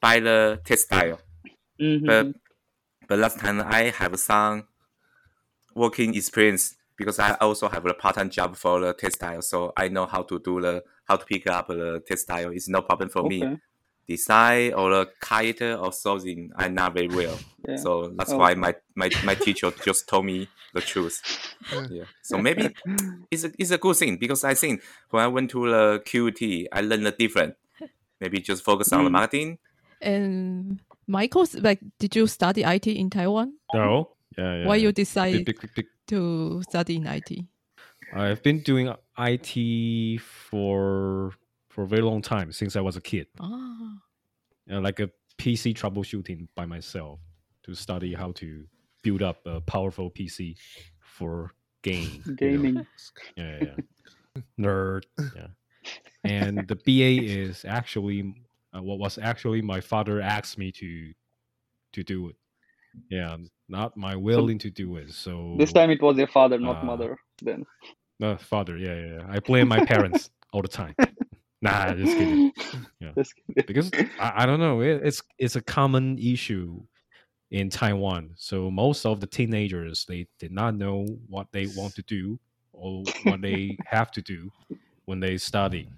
[0.00, 1.20] buy the textile.
[1.80, 2.06] Mhm.
[2.06, 2.34] But
[3.08, 4.68] but last time I have some
[5.74, 10.06] working experience because I also have a part-time job for the textile, so I know
[10.06, 12.50] how to do the how to pick up the textile.
[12.50, 13.40] It's no problem for me.
[14.06, 14.12] Okay.
[14.14, 17.38] Design or the kite or something I not very well.
[17.66, 17.76] Yeah.
[17.76, 18.38] So that's Oh.
[18.38, 21.20] why my, my, my teacher just told me the truth.
[21.72, 21.86] Yeah.
[21.90, 22.04] Yeah.
[22.22, 22.68] So maybe
[23.30, 26.66] it's a, it's a good thing because I think when I went to the QT,
[26.72, 27.54] I learned the different.
[28.20, 29.12] Maybe just focus on the Mm.
[29.12, 29.58] marketing.
[30.00, 33.54] And Michael, like, did you study IT in Taiwan?
[33.72, 34.10] No.
[34.36, 34.66] Yeah, yeah.
[34.66, 37.44] Why you Big- decide big- big- big- to study in IT?
[38.14, 41.32] I've been doing IT for
[41.74, 43.26] for a very long time since I was a kid.
[43.40, 43.98] Ah,
[44.70, 47.18] uh, like a PC troubleshooting by myself
[47.64, 48.64] to study how to
[49.02, 50.56] build up a powerful PC
[51.00, 51.50] for
[51.82, 52.36] game you know.
[52.36, 52.86] Gaming.
[53.36, 53.74] Yeah, yeah,
[54.36, 54.42] yeah.
[54.58, 55.02] nerd.
[55.18, 55.48] Yeah,
[56.22, 58.34] and the BA is actually
[58.74, 61.12] uh, what was actually my father asked me to
[61.94, 62.36] to do it.
[63.10, 63.36] Yeah,
[63.68, 65.10] not my willing to do it.
[65.12, 67.18] So This time it was your father, not uh, mother.
[67.42, 67.64] Then.
[68.22, 68.76] uh, father.
[68.76, 69.26] Yeah, yeah, yeah.
[69.28, 70.94] I blame my parents all the time.
[71.64, 72.52] Nah, just kidding.
[73.00, 73.10] Yeah.
[73.16, 73.64] Just kidding.
[73.66, 76.82] because I, I don't know it, it's it's a common issue
[77.50, 78.30] in Taiwan.
[78.36, 82.38] So most of the teenagers they did not know what they want to do
[82.72, 84.50] or what they have to do
[85.06, 85.88] when they study.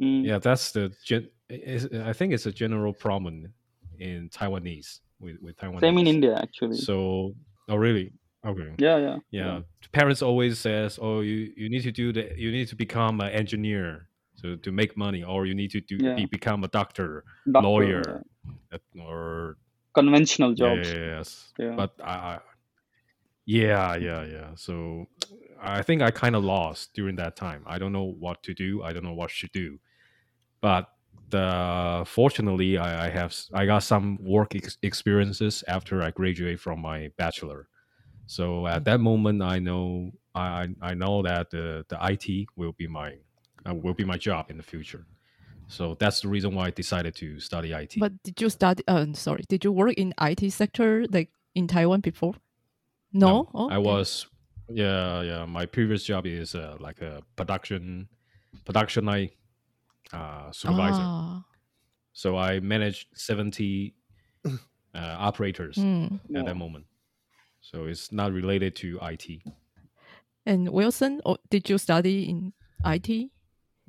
[0.00, 0.24] Mm.
[0.24, 3.52] Yeah, that's the gen- I think it's a general problem
[3.98, 5.80] in Taiwanese with with Taiwanese.
[5.80, 6.76] Same in India, actually.
[6.76, 7.34] So
[7.68, 8.12] oh really?
[8.46, 8.72] Okay.
[8.78, 9.60] yeah, yeah, Yeah.
[9.92, 13.30] Parents always says, "Oh, you, you need to do the you need to become an
[13.30, 14.08] engineer
[14.42, 16.14] to, to make money, or you need to do Yeah.
[16.14, 18.02] be, become a doctor, Doctor, lawyer,
[18.72, 18.78] yeah.
[18.98, 19.56] uh, or
[19.94, 20.88] Conventional jobs.
[20.90, 21.74] yes." Yeah.
[21.76, 22.38] But I,
[23.46, 24.50] yeah, yeah, yeah.
[24.54, 25.06] So
[25.60, 27.62] I think I kind of lost during that time.
[27.66, 28.82] I don't know what to do.
[28.82, 29.78] I don't know what to do.
[30.60, 30.88] But
[31.30, 36.80] the fortunately, I, I have i got some work ex- experiences after I graduate from
[36.80, 37.68] my bachelor.
[38.26, 40.44] So at that moment, I know I
[40.82, 43.14] I I know that the the IT will be my
[43.68, 45.06] uh, will be my job in the future.
[45.68, 47.94] So that's the reason why I decided to study IT.
[47.98, 48.82] but did you study?
[48.88, 52.34] Uh, sorry, did you work in IT sector like in Taiwan before?
[53.12, 53.84] No, Oh, I okay.
[53.86, 54.26] was
[54.68, 55.44] yeah yeah.
[55.46, 58.08] My previous job is uh, like a production
[58.64, 59.30] production line
[60.12, 61.02] uh, supervisor.
[61.06, 61.44] Ah,
[62.12, 63.94] So I managed seventy
[64.44, 66.14] uh, operators mm.
[66.14, 66.42] at Yeah.
[66.42, 66.86] that moment.
[67.60, 69.42] So it's not related to IT.
[70.46, 72.52] And Wilson, or did you study in
[72.84, 73.30] IT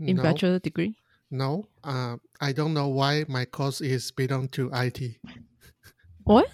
[0.08, 1.00] in no, bachelor degree?
[1.32, 1.70] no.
[1.84, 5.22] Uh, I don't know why my course is belong to IT.
[6.24, 6.50] What?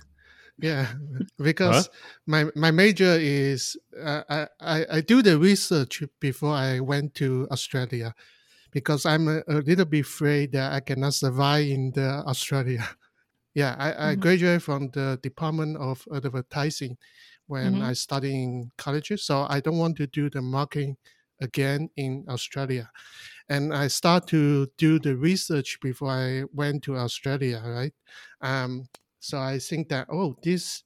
[0.60, 0.93] Yeah,
[1.38, 1.89] because
[2.25, 7.47] my my major is uh, I, I I do the research before I went to
[7.51, 8.15] Australia,
[8.71, 12.88] because I'm a, a little bit afraid that I cannot survive in the Australia.
[13.55, 14.21] Yeah, I, I Mhm.
[14.21, 16.97] graduated from the Department of Advertising
[17.47, 17.83] when Mhm.
[17.83, 20.97] I studied in colleges, so I don't want to do the marketing
[21.41, 22.89] again in Australia.
[23.50, 27.93] And I start to do the research before I went to Australia, right?
[28.41, 28.88] Um,
[29.19, 30.84] so I think that oh, this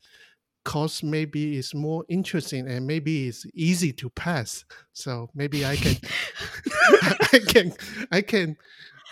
[0.63, 4.63] course maybe is more interesting and maybe it's easy to pass.
[4.93, 5.95] So maybe I can,
[7.33, 7.73] I can,
[8.11, 8.57] I can,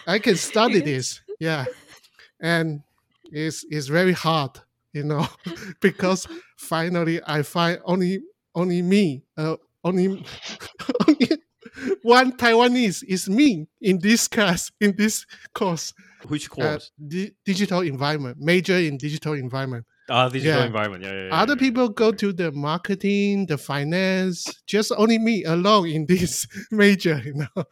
[0.08, 1.22] I can study this.
[1.40, 1.66] Yeah,
[2.40, 2.82] and
[3.32, 4.60] it's it's very hard,
[4.94, 5.28] you know,
[5.82, 8.22] because finally I find only
[8.56, 9.56] only me, uh,
[9.90, 10.08] only
[11.08, 11.30] only
[12.02, 15.94] one Taiwanese is me in this class in this course.
[16.28, 16.92] Which Uh, course?
[16.96, 19.86] di- digital environment, major in digital environment.
[20.10, 20.66] Ah, digital yeah.
[20.66, 21.04] environment.
[21.04, 21.42] Yeah, yeah, yeah.
[21.42, 21.60] Other yeah.
[21.60, 24.46] people go to the marketing, the finance.
[24.66, 27.64] Just only me alone in this major, you know.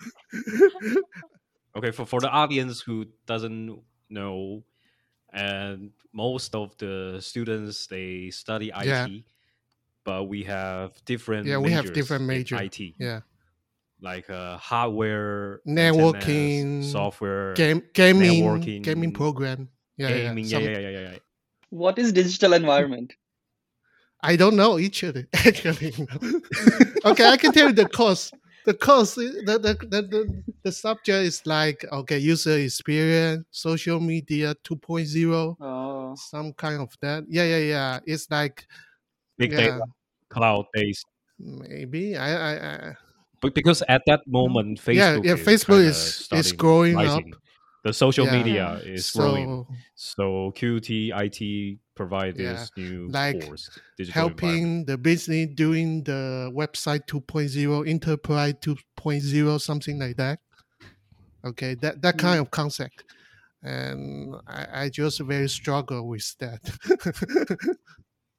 [1.75, 4.63] Okay, for, for the audience who doesn't know,
[5.33, 9.25] and most of the students they study IT.
[10.07, 12.55] But we have different Yeah, we have different major.
[12.55, 13.19] IT, yeah,
[13.99, 19.67] like uh, hardware, Networking, antennas, software, game, gaming, Networking, gaming program.
[19.97, 20.45] Yeah, yeah, gaming.
[20.45, 21.17] Yeah, some- yeah, yeah, yeah, yeah.
[21.69, 23.13] What is digital environment?
[24.21, 25.93] I don't know each of it actually.
[27.03, 28.31] okay, I can tell you the course.
[28.65, 34.55] the course, the, the, the, the, the subject is like, okay, user experience, social media
[34.63, 37.25] 2.0, Oh, some kind of that.
[37.29, 37.99] Yeah, yeah, yeah.
[38.05, 38.65] It's like,
[39.37, 39.83] Big yeah, data,
[40.29, 41.05] cloud based.
[41.39, 42.17] maybe.
[42.17, 42.95] I, I, I
[43.41, 47.23] But because at that moment, Facebook yeah, yeah, is Facebook is is growing up.
[47.83, 48.37] The social Yeah.
[48.37, 49.65] media is growing.
[49.95, 53.69] So So QT, IT provide Yeah, this new like force,
[54.11, 60.39] helping the business doing the website 2.0, enterprise 2.0, something like that.
[61.45, 62.19] Okay, that that mm.
[62.19, 63.03] kind of concept,
[63.63, 66.61] and I, I just very struggle with that.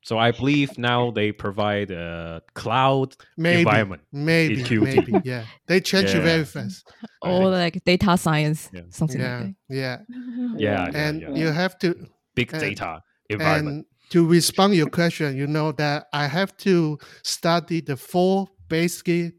[0.09, 4.03] So I believe now they provide a cloud maybe, environment.
[4.11, 4.81] maybe, QT.
[4.83, 5.45] maybe, yeah.
[5.67, 6.23] They change Yeah.
[6.31, 6.77] very fast.
[7.23, 8.85] I or think- like data science, Yeah.
[8.89, 10.07] something Yeah, like yeah, that.
[10.67, 11.35] Yeah, yeah, and yeah.
[11.41, 11.89] you have to
[12.35, 13.77] Big and- data environment.
[13.77, 13.85] And
[14.15, 19.35] to respond your question, you know that I have to study the four basic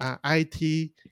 [0.00, 0.58] uh, IT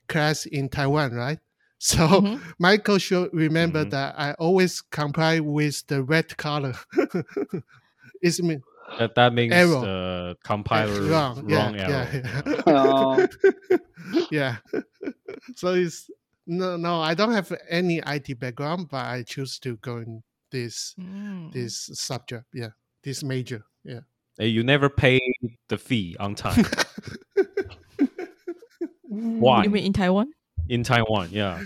[0.09, 1.39] class in Taiwan, right?
[1.77, 2.39] So Mhm.
[2.67, 3.91] Michael should remember Mhm.
[3.91, 6.73] that I always comply with the red color.
[8.21, 8.57] it's me
[8.99, 9.81] that, that means error.
[9.81, 12.21] the compiler wrong, wrong, yeah, error.
[12.45, 13.27] yeah, Oh.
[14.31, 14.57] yeah.
[15.55, 16.09] so it's
[16.45, 16.99] no, no.
[17.01, 20.21] I don't have any IT background, but I choose to go in
[20.51, 21.51] this Mm.
[21.53, 22.45] this subject.
[22.53, 22.69] Yeah,
[23.03, 23.63] this major.
[23.83, 24.01] Yeah.
[24.37, 25.19] Hey, You never pay
[25.69, 26.65] the fee on time.
[29.07, 29.63] Why?
[29.63, 30.31] You mean in Taiwan?
[30.69, 31.61] in Taiwan, yeah.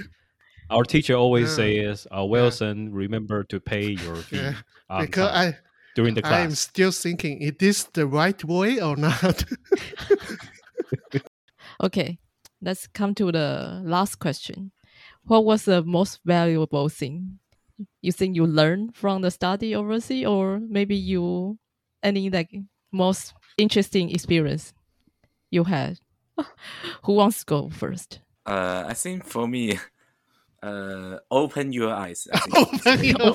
[0.70, 1.55] Our teacher always Yeah.
[1.93, 4.53] says, uh, Wilson, remember to pay your fee Yeah,
[4.89, 5.57] on because time I
[5.98, 9.43] during the I'm still thinking, is this the right way or not?
[11.84, 12.18] Okay,
[12.60, 14.72] let's come to the last question.
[15.26, 17.39] What was the most valuable thing
[18.02, 21.60] you think you learned from the study overseas, or maybe you
[22.02, 22.50] any like
[22.91, 24.74] most interesting experience
[25.52, 26.00] you had?
[27.04, 28.22] Who wants to go first?
[28.45, 29.78] Uh, I think for me,
[30.68, 32.28] uh, open your eyes.
[32.34, 32.86] I think.
[32.86, 33.22] Open your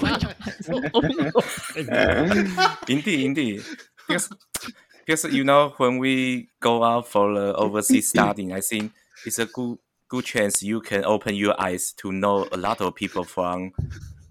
[1.92, 2.76] eyes.
[2.88, 3.62] indeed, indeed.
[4.06, 4.30] Because,
[5.04, 8.92] because you know, when we go out for the overseas studying, I think
[9.26, 9.78] it's a good
[10.08, 13.72] good chance you can open your eyes to know a lot of people from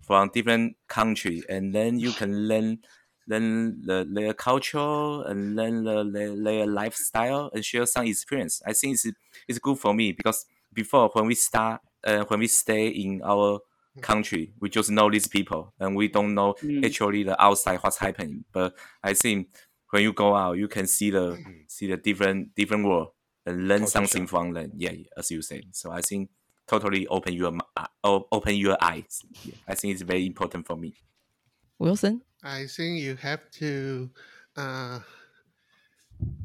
[0.01, 2.79] from different country, and then you can learn
[3.27, 8.61] learn the, their culture and learn the, their, their lifestyle and share some experience.
[8.65, 9.05] I think it's
[9.47, 13.59] it's good for me because before when we start uh, when we stay in our
[14.01, 16.85] country, we just know these people and we don't know Mm.
[16.85, 18.45] actually the outside what's happening.
[18.51, 18.73] But
[19.03, 19.49] I think
[19.89, 21.37] when you go out, you can see the
[21.67, 23.09] see the different different world
[23.45, 24.71] and learn Culture something from them.
[24.75, 25.63] Yeah, as you say.
[25.71, 26.29] So I think
[26.67, 27.87] totally open your uh,
[28.31, 29.23] open your eyes.
[29.43, 30.93] Yeah, I think it's very important for me.
[31.79, 32.21] Wilson?
[32.43, 34.09] I think you have to
[34.55, 34.99] uh,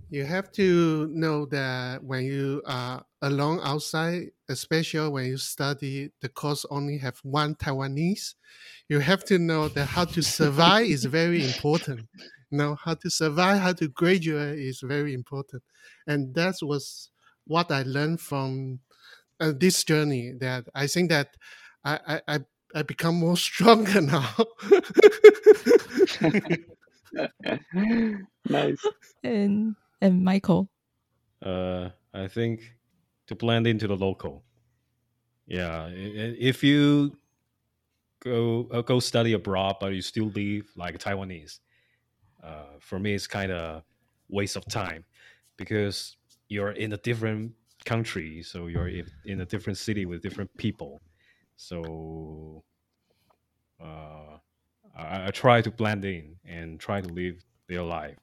[0.09, 6.29] you have to know that when you are alone outside, especially when you study, the
[6.29, 8.35] course only have one Taiwanese.
[8.89, 12.09] You have to know that how to survive is very important.
[12.51, 15.63] You know how to survive, how to graduate is very important,
[16.07, 17.11] and that was
[17.47, 18.81] what I learned from
[19.41, 20.33] uh, this journey.
[20.39, 21.37] That I think that
[21.85, 22.41] I I, I,
[22.77, 24.33] I become more stronger now.
[28.49, 28.87] nice.
[29.23, 30.69] And and Michael.
[31.43, 32.77] Uh, I think
[33.27, 34.45] to blend into the local.
[35.47, 37.17] Yeah, i- i- if you
[38.21, 41.61] go uh, go study abroad, but you still live like Taiwanese,
[42.43, 43.83] uh, for me it's kind of
[44.29, 45.05] waste of time
[45.57, 46.17] because
[46.49, 47.53] you're in a different
[47.85, 51.01] country, so you're in, in a different city with different people.
[51.57, 52.65] So
[53.81, 54.39] uh,
[54.97, 58.17] I, I try to blend in and try to live their life.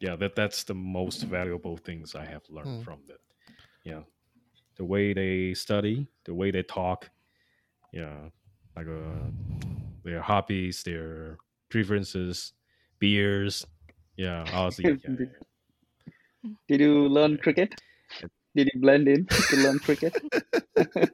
[0.00, 2.84] Yeah, that that's the most valuable things I have learned Mm.
[2.84, 3.20] from that.
[3.84, 4.02] Yeah,
[4.76, 7.10] the way they study, the way they talk.
[7.92, 8.30] Yeah,
[8.76, 9.30] like uh,
[10.04, 11.38] their hobbies, their
[11.70, 12.52] preferences,
[12.98, 13.64] beers.
[14.16, 14.84] Yeah, Aussie.
[14.84, 15.26] Yeah, yeah, yeah.
[16.68, 17.80] Did you learn cricket?
[18.54, 20.14] Did you blend in to learn cricket?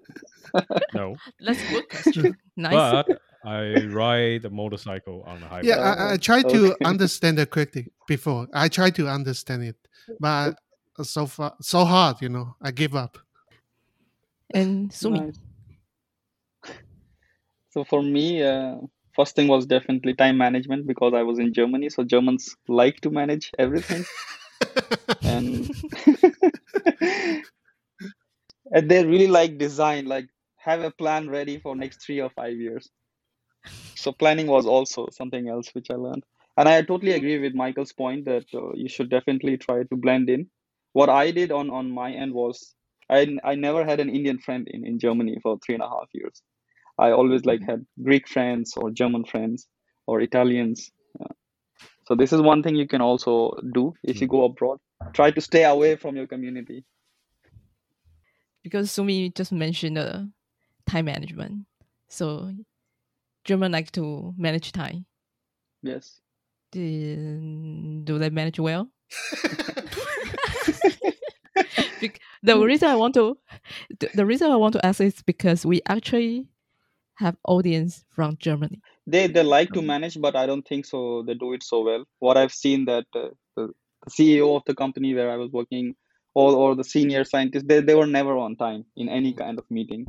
[0.94, 2.36] No, That's a good question.
[2.56, 2.74] nice.
[2.74, 5.68] but I ride a motorcycle on the highway.
[5.68, 6.84] Yeah, I, I try to Okay.
[6.84, 8.48] understand the critic before.
[8.52, 9.76] I try to understand it,
[10.18, 10.56] but
[11.02, 12.54] so far so hard, you know.
[12.60, 13.18] I give up.
[14.52, 15.20] and Sumi.
[15.20, 15.38] Nice.
[17.70, 18.76] So for me, uh,
[19.14, 21.88] first thing was definitely time management because I was in Germany.
[21.88, 24.04] So Germans like to manage everything,
[25.22, 25.70] and
[28.72, 32.56] and they really like design, like have a plan ready for next three or five
[32.56, 32.88] years.
[33.94, 36.24] So planning was also something else which I learned,
[36.56, 40.30] and I totally agree with Michael's point that uh, you should definitely try to blend
[40.30, 40.48] in.
[40.92, 42.74] What I did on on my end was
[43.10, 46.08] I I never had an Indian friend in in Germany for three and a half
[46.14, 46.42] years.
[46.98, 49.68] I always like had Greek friends or German friends
[50.06, 50.90] or Italians.
[51.18, 51.34] Yeah.
[52.08, 54.78] So this is one thing you can also do if you go abroad.
[55.14, 56.84] Try to stay away from your community.
[58.62, 60.24] because Sumi just mentioned uh,
[60.86, 61.66] time management.
[62.08, 62.52] So
[63.44, 65.06] German like to manage time.
[65.82, 66.20] Yes.
[66.72, 68.88] Do, do they manage well?
[72.42, 73.36] The reason I want to
[73.98, 76.48] the, the reason I want to ask is because we actually
[77.16, 78.80] have audience from Germany.
[79.06, 81.22] They they like to manage, but I don't think so.
[81.26, 82.04] They do it so well.
[82.18, 83.68] What I've seen that uh, the,
[84.04, 85.94] the CEO of the company where I was working,
[86.34, 89.70] or or the senior scientists, they, they were never on time in any kind of
[89.70, 90.06] meeting.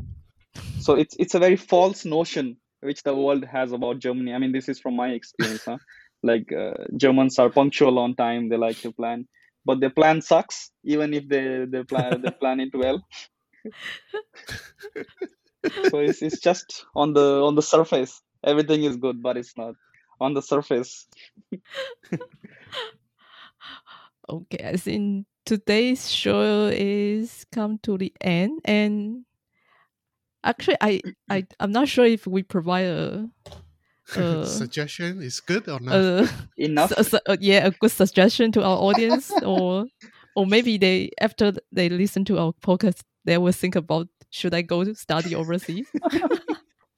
[0.79, 4.33] So it's it's a very false notion which the world has about Germany.
[4.33, 5.63] I mean, this is from my experience.
[5.65, 5.77] Huh?
[6.23, 8.49] Like uh, Germans are punctual on time.
[8.49, 9.27] They like to plan,
[9.65, 10.71] but their plan sucks.
[10.83, 13.01] Even if they they plan they plan it well.
[15.89, 19.75] so it's, it's just on the on the surface everything is good but it's not
[20.19, 21.07] on the surface
[24.31, 29.25] Okay, I think today's show is come to the end, and
[30.43, 33.29] actually, I I I'm not sure if we provide a
[34.17, 35.95] a, Suggestion is good or not?
[35.95, 39.85] a enough su- su- uh, yeah a good suggestion to our audience, or
[40.35, 44.61] or maybe they after they listen to our podcast, they will think about should I
[44.61, 45.87] go to study overseas.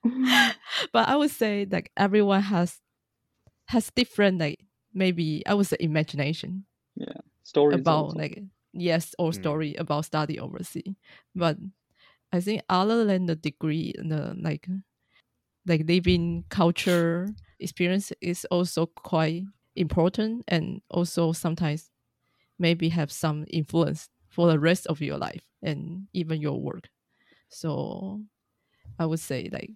[0.03, 2.79] but I would say like everyone has
[3.67, 4.59] has different like
[4.93, 6.65] maybe I would say imagination
[6.95, 8.17] Yeah, story about also.
[8.19, 8.41] like
[8.73, 9.35] yes or Mm.
[9.35, 10.95] story about study overseas
[11.35, 11.57] but
[12.33, 14.67] i think other than the degree the like
[15.65, 17.29] like living culture
[17.59, 19.43] experience is also quite
[19.75, 21.91] important and also sometimes
[22.59, 26.89] maybe have some influence for the rest of your life and even your work
[27.49, 28.21] so
[28.99, 29.71] i would say like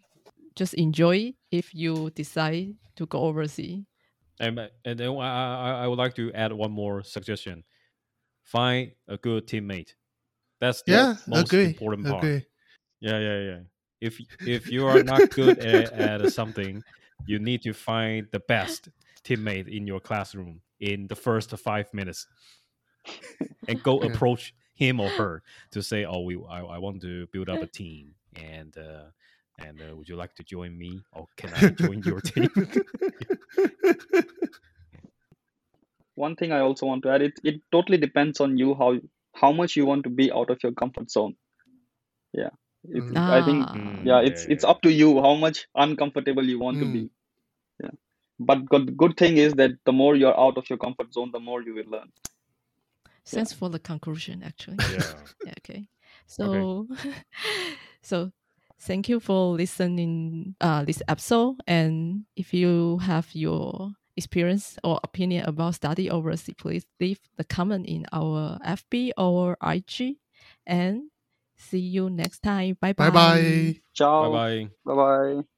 [0.55, 3.84] just enjoy if you decide to go overseas
[4.39, 7.64] And, and then I, I, I would like to add one more suggestion.
[8.43, 9.95] Find a good teammate.
[10.60, 11.64] That's the yeah, most agree.
[11.64, 12.30] important part.
[12.30, 12.45] Agree.
[13.01, 13.60] Yeah, yeah, yeah.
[14.01, 16.84] If if you are not good at, at something,
[17.26, 18.89] you need to find the best
[19.24, 22.28] teammate in your classroom in the first five minutes,
[23.68, 24.18] and go Yeah.
[24.18, 27.68] approach him or her to say, "Oh, we I, I want to build up a
[27.68, 29.05] team, and uh,
[29.58, 32.49] and uh, would you like to join me, or can I join your team?"
[36.16, 38.93] one thing i also want to add it it totally depends on you how
[39.41, 41.35] how much you want to be out of your comfort zone
[42.33, 42.53] yeah
[42.99, 43.29] it, Mm.
[43.38, 43.73] i think Ah.
[43.77, 46.93] Mm, yeah it's it's up to you how much uncomfortable you want to Mm.
[46.97, 47.03] be
[47.85, 47.95] yeah
[48.51, 51.43] but good good thing is that the more you're out of your comfort zone the
[51.51, 52.11] more you will learn
[53.25, 54.77] Thanks for the conclusion, actually.
[54.88, 55.03] yeah.
[55.45, 55.88] Yeah, okay.
[56.27, 56.88] So,
[58.01, 58.31] so
[58.79, 61.55] thank you for listening uh this episode.
[61.67, 67.86] And if you have your experience or opinion about study overseas, please leave the comment
[67.86, 70.18] in our FB or IG.
[70.65, 71.09] And
[71.57, 72.78] see you next time.
[72.82, 73.76] Bye Bye bye.
[73.93, 74.70] ciao Bye bye.
[74.86, 75.57] bye bye